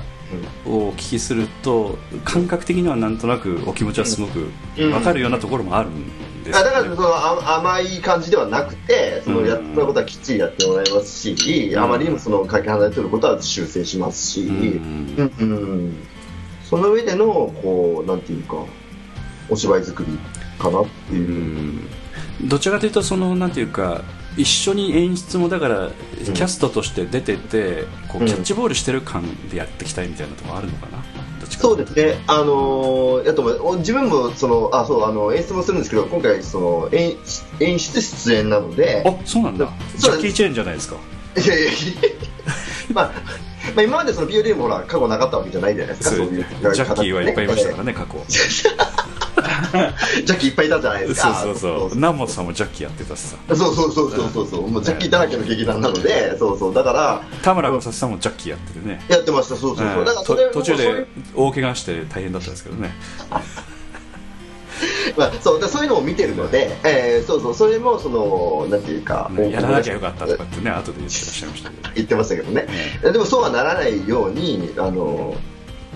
[0.65, 4.91] をお聞きすると感覚的にはなんとなくお気持ちはすごくうん。
[4.91, 11.77] 分かるようなところもあるんですあだからそのあ甘い感じではなくてそのうんやったことはきっちりやってもらいますし、ん。
[11.77, 15.31] あまりにもそのかけ離れてることは修正しますし、うん。
[15.39, 16.07] うんうん。
[16.63, 17.25] その上での
[17.61, 18.55] こうなんていうか
[19.49, 20.17] お芝居作り
[20.57, 21.27] かなっていう。
[21.27, 21.87] う、ん
[22.43, 24.01] どちらかというとそのなんていうか
[24.37, 25.89] 一緒に演出もだから
[26.23, 28.27] キャストとして出ててこううん。
[28.27, 31.03] キャッチボールしてる感でやっていきたいみたいなところあるのかな？
[31.49, 37.17] そうですね、あのー、やと自分もそのあそうあの演出もするんですけど今回その演
[37.59, 39.69] 演出出演なのであそうなんだ。
[39.97, 40.95] ジャッキー・チェーンじゃないですか。
[41.37, 41.71] いやいや
[42.93, 43.11] まあ
[43.75, 47.93] まあ、今までその POD もほら過去なかったわけじゃないじゃないですか、そういうジャッキーはいっぱいいましたからね。
[47.93, 48.17] ね過去
[50.25, 51.33] ジャッキーいっぱいいたじゃないですか。
[51.33, 51.95] そうそうそう。
[51.95, 53.37] 南本さんもジャッキーやってたしさ。
[53.49, 59.03] そうそうそうそうそうそう、もうジャッキーだらけの劇団なので、そうそう、だから、田村正さんもジャッキーやっててね。
[59.09, 59.99] やってました、そうそうそう。
[59.99, 60.05] うん。
[60.05, 62.91] だからそれと途中で大怪我して大変だったんですけどね。
[65.17, 72.67] まあ、そうだそういうのを見てるので、えー、そうそう、それも、その、なんていうか、ねやらなきゃよかったとかってね後で言ってらっしゃいましたけど言ってましたけどね。
[73.03, 75.35] でもそうはならないように、あの、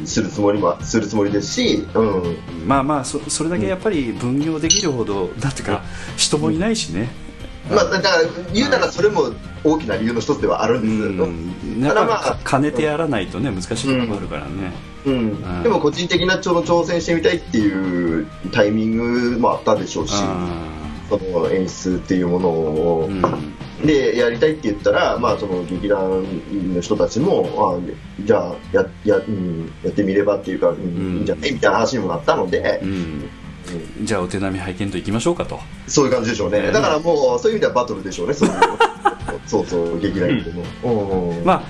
[0.04, 2.38] するつもりも、するつもりですし、うん。
[2.68, 5.84] まあまあそそれだけやっぱり分業できるほどだってか
[6.18, 7.10] 人もいないしね。
[7.70, 8.18] まあ、だから、
[8.54, 9.32] 言うならそれも
[9.64, 11.82] 大きな理由の一つではあるんですけど、うん。
[11.82, 14.74] ただまあか兼ねてやらないとね難しいところもあるからね。
[15.06, 15.32] うん。
[15.32, 15.64] ん。
[15.64, 20.68] でも個人的な挑戦してみたいっていうタイミングもあったでしょうし、あ
[21.10, 23.10] その演出っていうものを。
[23.10, 26.24] ー、うんでやりたいって言ったら、まあ、その劇団
[26.74, 31.16] の人たちもあじゃあやや,、うん、やってみればっていうか、うんうん。
[31.16, 31.54] いいんじゃない？
[31.54, 33.30] みたいな話にもなったので、うん。
[34.04, 35.60] じゃあお手並み拝見といきましょうかと。
[35.88, 38.50] そういう感じでしょうね、ねだからもうそういう意味ではバトルでしょうね そう
[39.46, 40.52] そうそう劇団で
[40.84, 41.46] も、うん。
[41.46, 41.64] ま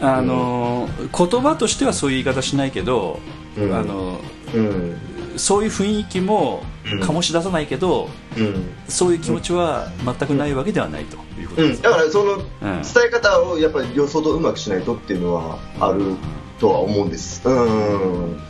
[0.00, 3.18] ああのー言葉としてはそういう言い方しないけど、
[3.56, 3.74] うん。
[3.74, 4.20] あの
[4.54, 4.96] うん。
[5.36, 16.16] そういう雰囲気もうん醸し出さないけど、うんそういう気持ちは全くないわけではないということです、うん、だからそのうん伝え方をやっぱり予想とうまくしないとっていうのはある
[16.58, 17.46] とは思うんです。
[17.48, 18.40] うん。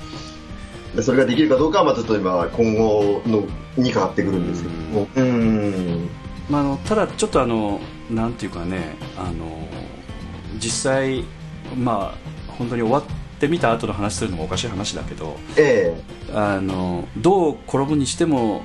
[0.94, 3.44] でそれができるかどうかはまあちょっと今今後の
[3.76, 5.08] にかかってくるんですけども。
[5.14, 6.08] うん。
[6.48, 9.68] まあ、あのただちょっとあのなんていうかねあの
[10.58, 11.24] 実際
[11.76, 15.94] まあ本当に終わってみた後の話するのもおかしい話だけどえ
[16.34, 18.62] あのどう転ぶにしても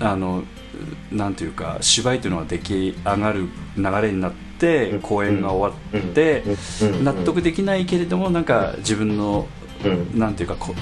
[0.00, 0.42] あの
[1.12, 5.00] なんていうか芝居というのは出来上がる流れになってうん。
[5.02, 6.42] 公演が終わって
[7.02, 9.46] 納得できないけれどもなんか自分の
[9.84, 10.18] うん。
[10.18, 10.74] なんていうかこ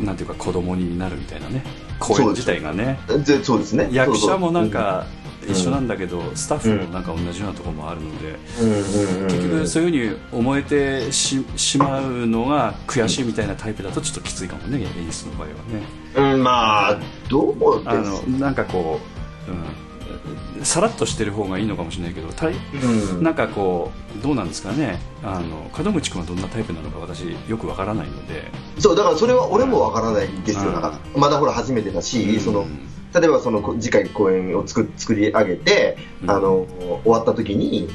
[0.00, 1.62] なんていうか子供になるみたいなね
[1.98, 2.98] 公演自体がね。
[3.26, 3.88] でそうですね。
[3.92, 5.17] 役者もなんかうん
[5.50, 8.70] 一緒なんだけど、スタッフもなんか同じようなところもあるので、そうん。
[8.70, 8.78] うん。
[8.78, 16.32] うん、結局そういうふうに思えてししまうのが悔しいみたいなタイプだとちょっときついかもね演出の場合はね。
[16.34, 16.98] うん、まあ
[17.28, 18.28] どうあです？
[18.28, 19.00] のなんかこ
[19.48, 23.22] う、うん、さらっとしてる方がいいのかもしれないけどたいうん。
[23.22, 24.98] なんかこうどうなんですかね。
[25.22, 28.50] あの門口君はどんなタイプなのか私よくわからないので。
[28.78, 30.72] そうだからそれは俺もわからないんですよ、
[31.16, 32.40] まだほら初めてだし、うん。
[32.40, 32.66] その
[33.14, 36.30] 例えばそのこ次回公演を作作り上げて、うん。
[36.30, 36.66] あの
[37.04, 37.88] 終わった時に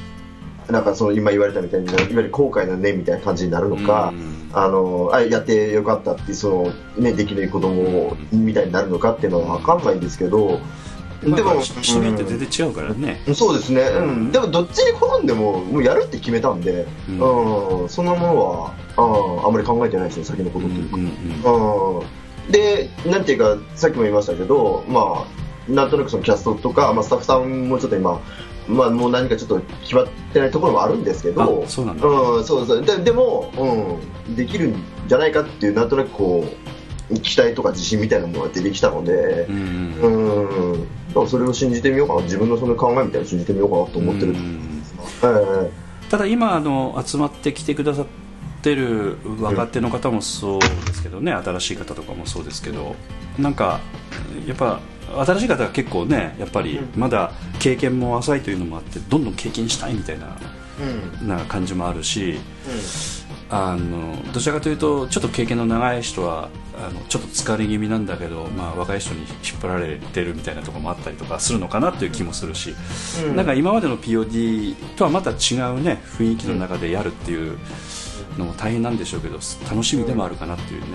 [0.69, 4.49] なんかその今言われたみたいにいわゆる後悔だねみたいな感じになるのか、うん。
[4.53, 10.59] あのあやってよかったってその、ね、できない子供みたいになるのかっていうのは分かんないんですけど、
[11.23, 17.81] まあでも人によって全然違うからね、うんそうですね、うん、でもどっちに転んでももうやるって決めたんで、うん。
[17.81, 17.89] うん。
[17.89, 20.97] そんなものはああんまり考えてないですね先のことというか。
[20.97, 21.99] うんうん。
[21.99, 28.19] うんで、なんていうか、さっきも言いましたけど、まあ、なんとなくそのキャストとか、まあ、スタッフさんもちょっと今、
[28.67, 32.05] まあ、もう何かちょっと決まってないところもあるんですけど、あそうなんだ。
[32.07, 32.81] うん、そうそう。
[32.83, 33.51] ででも、
[34.27, 36.45] うん、できるんじゃないかっていう、なんとなくこ
[37.11, 40.73] う、期待とか自信みたいなものが出てきたのでう、んううん。
[40.73, 44.31] ん、だからそれを信じてみようかな、自分のその考えみたいなのを信じてみようかなと思ってる。
[44.31, 44.81] うん。
[45.23, 45.71] え。
[46.09, 48.05] ただ今あの集まってきてくださっ
[48.63, 52.95] てる若手の方もそうですけどね、新しい方とかもそうですけど
[53.37, 53.81] なんか
[54.47, 54.79] やっぱ
[55.25, 60.37] 新しい方が結構ねやっぱりまだ経験も浅いというのもあってどんどん経験したいみたいな
[60.79, 61.27] えうん。
[61.27, 62.39] な感じもあるし
[63.49, 69.29] あのどちらかというとちょっと経験の長い人はあのちょっと疲れ気味なんだけど、まあ、若い人に引っ
[69.61, 72.73] 張られてるみたいなところもあったりとかするのかなという気もするし、
[73.23, 73.35] うん。
[73.35, 77.59] なんか今までの POD とはまた違うね雰囲気の中でやるっていう
[78.37, 79.39] のも大変なんでしょうけど
[79.69, 80.87] 楽しみでもあるかなっていうね、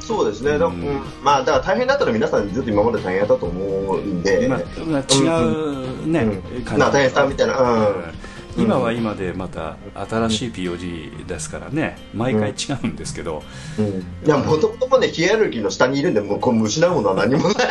[0.00, 0.80] そうですね、だうん。
[0.80, 6.62] うんまあ、だから大変だったら皆さんずっと今まで大変だったと思うんで、まあまあ違うね、うん。
[6.62, 6.80] 感じ。
[6.80, 7.86] な大変さみたいな、うん。
[7.86, 8.62] うん。
[8.62, 9.76] 今は今でまた
[10.08, 13.42] 新しい POD ですからね毎回違うんですけど、
[13.78, 13.86] うん。
[13.86, 17.54] いや、もともともね、ヒエラルキーの下にいるんで、もうこう失うものは何もない。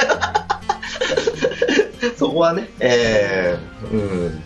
[2.18, 3.96] そこはね、えー、う
[4.30, 4.36] ん。
[4.36, 4.44] だか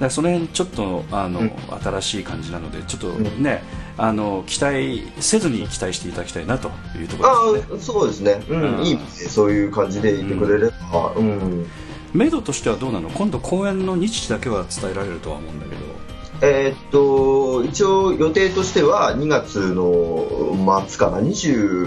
[0.00, 1.52] らその辺ちょっとあの、うん。
[1.82, 3.42] 新しい感じなのでちょっとん。
[3.42, 3.62] ね、
[3.98, 7.72] あの期待せずに期待していただきたいなというところですね。
[7.72, 8.42] ああ、そうですね。
[8.48, 8.84] うん、うん。
[8.84, 11.66] いいそういう感じでいてくれれば、うん。
[12.12, 13.10] メドとしてはどうなの？
[13.10, 15.82] 今度公演の日時だけは伝えられるとは思うんだけど。
[16.44, 20.26] えーっと、一応予定としては2月の
[20.88, 21.86] 末かな、20、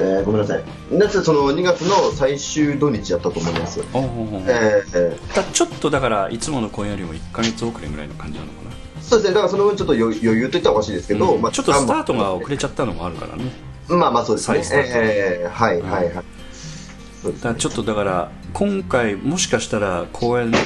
[0.00, 0.64] えーごめんなさい。
[0.90, 3.80] 夏その2月の最終土日やったと思います。
[3.80, 8.67] えーちょっとだからいつもの公演よりも1か月遅れぐらいの感じなのかな？
[9.08, 11.42] そうですね、だからその分ちょっと余余裕といったらおかしいですけど、うん。
[11.42, 13.44] まあちょっとスタートが遅れちゃったのもあるからね。
[13.88, 14.62] まあまあそうですね。
[14.74, 16.24] えーはいうんはいはい。
[17.22, 20.58] そうですねだちょっとだから今回もしかしたら公演ね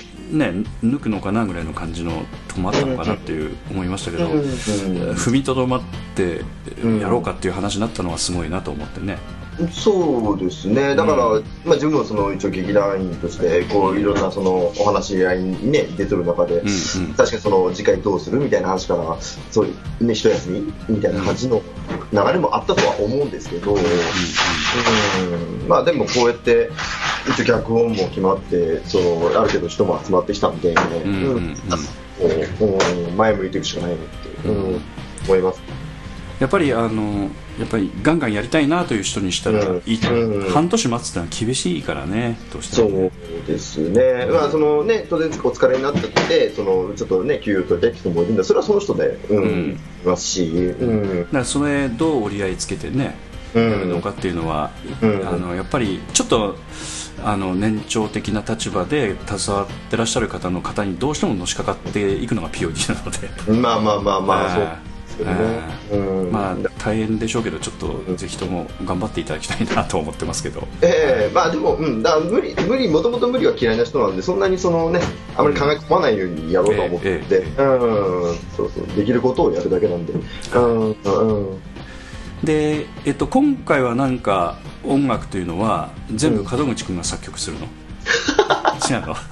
[0.83, 4.41] 抜くのかなぐらいの感じのとこもあったのかなっていう思いましたけど、うん。
[4.41, 4.45] うん。
[5.13, 5.81] 踏みとどまっ
[6.17, 6.41] て
[6.83, 9.19] うんやろうかっていう話になったのはすごいなと思ってね、
[9.71, 16.71] そうですね、だから、うんまあ、自分もその一応劇団員としてこういろんなそのお話し合いに、ね、出てる中で、うんう
[17.09, 17.15] ん。
[17.15, 19.17] 確かにその次回どうするみたいな話から
[19.51, 20.73] そういう、ね、一休み？
[20.89, 21.63] みたいな感じの
[22.13, 26.71] 流れもあったとは思うんですけど、うんまあ、でもこうやって
[27.29, 30.75] 一応脚本も決まってそのある程度人も集まってきたんで、
[31.05, 31.57] うんうん
[33.11, 33.17] うん。
[33.17, 33.99] 前向いていくしかないなっ
[34.43, 34.83] て、うん
[35.25, 35.63] 思います。
[36.43, 39.83] やっぱりあのやっぱりガンガンやりたいなという人にしたら、うん。
[39.87, 40.51] いうん。
[40.51, 42.37] 半年待つってのは厳しいからね。
[42.53, 43.13] どうしてそもう
[43.47, 49.37] ですね、まあそのね、当然お疲れになってて、そのちょっとね、給与取りたい人もいるんで、それはその人で、うん。
[49.37, 49.79] うん。
[50.05, 51.21] いますし、うん。
[51.21, 53.15] だからそれどう折り合いつけてね
[53.55, 53.71] うん。
[53.71, 55.29] やるのかっていうのは、うん。
[55.29, 56.57] あのやっぱりちょっと
[57.23, 63.61] あの年長的な立場で携わってらっしゃる方の方にどうしてものしかかっていくのが POD なので。
[63.63, 64.63] まあまあまあまあ、 そう。
[64.65, 65.61] えですけどね。
[65.93, 65.97] う
[66.29, 66.33] ん。
[66.33, 70.67] まあ大変でしょうけどちょっとぜひとも頑張っていただきたいなと思ってますけど。
[70.81, 75.01] ええまあでも、うん、だ無理、無理、もともと無理は嫌いな人なんで、そんなにそのね、
[75.37, 80.13] あまり考え込まないようにやろうとは思ってて、えええうん、そうそう、できることをやるだけなんで、
[80.55, 81.63] うん、うん。
[82.43, 87.67] で、えっと、今回はなんか音楽というのは全部門口君が作曲するの、
[88.91, 89.17] 違うの？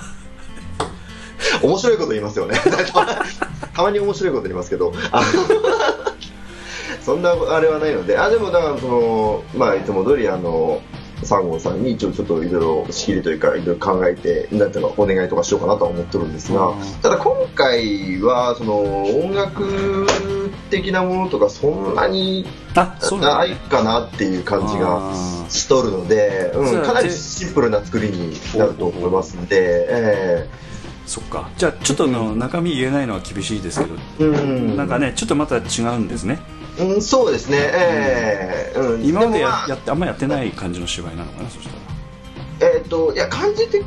[1.63, 2.59] 面白いこと言いますよね。
[3.75, 4.93] たまに面白いこと言いますけど、
[7.03, 10.83] そんなあれはないので、あでもだからその、まあ、いつも通りあの、
[11.23, 16.69] 三号さんに一応ちょっといろいろ仕切りというか、いろいろ考えて、なんていうの、お願いとかしようかなとは思ってるんですが。
[16.69, 20.07] うん、ただ今回は、その、音楽
[20.71, 25.13] 的なものとかそんなになないかなっていう感じが
[25.49, 30.49] しとるので、そううんだかなりシンプルな作りになると思いますんで、え
[31.11, 31.51] そっか。
[31.57, 34.77] じゃあちょっとの中身言えないのは厳しいですけど、えうん。
[34.77, 36.39] なんかねちょっとまた違うんですね。
[36.79, 42.73] うん、そうですね、ええうん、今までやもまあやってあんまやってない感じの芝居なのかなそしたら。
[42.73, 43.85] えっ、と、いや、感じ的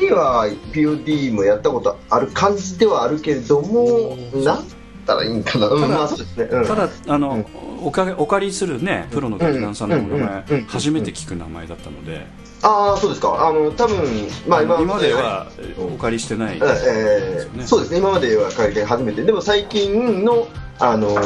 [0.00, 4.64] には POD もやったことある感じではあるけれども、なん。
[5.02, 5.68] ったらいいんかな。
[5.68, 6.44] うん、まあそうですね。
[6.50, 6.66] うん。
[6.66, 7.44] ただあの、
[7.82, 10.66] おかお借りするねプロの劇団さんの名うんうんうん前うん。
[10.66, 12.26] 初めて聞く名前だったので
[12.62, 13.48] ああ、そうですか。
[13.48, 13.98] あの、多分、
[14.46, 15.48] まあ今今までは
[15.78, 17.66] うんお借りしてないええね。
[17.66, 20.46] そうですね、今までは会見初めて、でも最近の、
[20.78, 21.24] あのーなん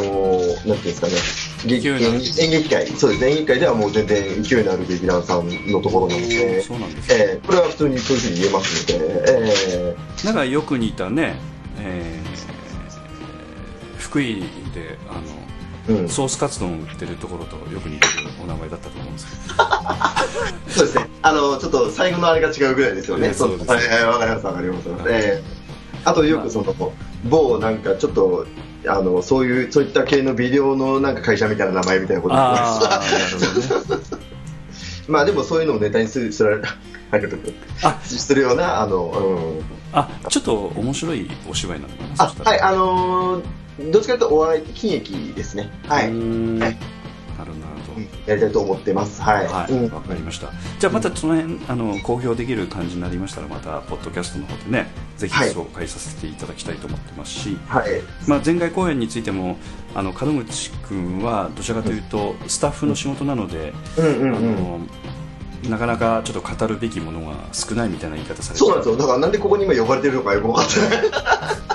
[0.65, 1.13] ていうんですかね、
[1.67, 2.01] 劇演
[2.51, 11.39] 劇界、そうですね、演劇界ではもう全然勢いのある劇団さんのところなので、そうなんですねええこれは普通にそういうふうに言えますので、えなんかよく似たね、
[11.81, 12.37] えー
[13.99, 14.41] 福井
[14.73, 15.36] であえ
[15.89, 19.55] うん、のソースカツ丼を売ってるところとよく似てるお名前だったと思うんですけど。
[20.69, 25.67] そうですね、あのちょっと最後のあれが違うぐらいですよね、ええそうですはいはいわかります、わかります、ええ。
[26.05, 26.93] あとよくその、
[27.25, 28.47] 某なんかちょっと、
[28.87, 32.35] あのそういうそういった系のビデオのなんか会社みたいな名前みたいなこと。
[32.35, 32.81] ああ
[33.11, 34.03] なるほどね。
[35.09, 36.63] まあでもそういうのをネタにする、する、
[37.83, 39.65] あするような、あの、うん。
[39.93, 42.35] あちょっと面白いお芝居なのか？
[42.45, 45.71] なはい、あのーどっちかというとお笑い、喜劇ですね。
[45.87, 46.13] はい。
[46.13, 49.21] なはるいほどやりたいと思ってます。
[49.21, 49.47] はい。
[49.47, 50.51] はい、うんわかりました。
[50.79, 54.87] じゃあまたその辺あの公表できる感じになりましたらまたポッドキャストの方でね
[55.17, 57.91] ぜひはい紹介させていただきたいと思ってますし、はい。
[58.27, 59.59] まあ前回公演についても
[59.95, 64.57] あの門口君はどちらかというとスタッフの仕事なので、うんうんあうん。
[64.57, 64.81] の
[65.69, 68.97] なかなかちょっと語るべきものが少ないみたいな言い方されてそうなんですよ。
[68.97, 71.11] だからなんでここに今呼ばれてるのかよく分かってない。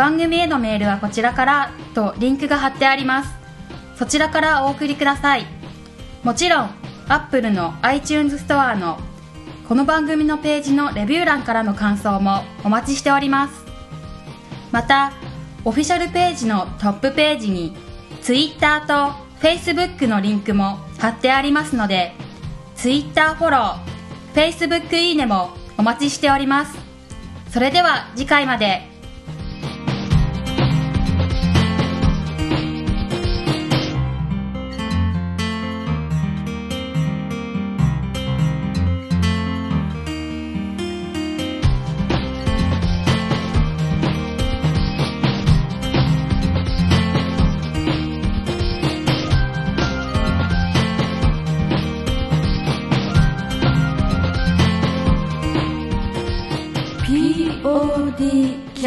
[0.00, 3.34] 番組へのメールはこちらからとリンクが貼ってあります。
[3.96, 5.44] そちらからお送りください。
[6.22, 6.70] もちろん
[7.06, 8.98] Apple の iTunes ストアの
[9.68, 13.62] この番組のページのレビュー欄からの感想もお待ちしております。
[14.72, 15.12] また
[15.66, 17.76] オフィシャルページのトップページに
[18.22, 19.12] Twitter と
[19.46, 22.14] Facebook のリンクも貼ってありますので
[22.74, 26.78] Twitter フォロー Facebook いいねもお待ちしております。
[27.50, 28.88] それでは次回まで。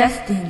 [0.04, 0.43] Justin.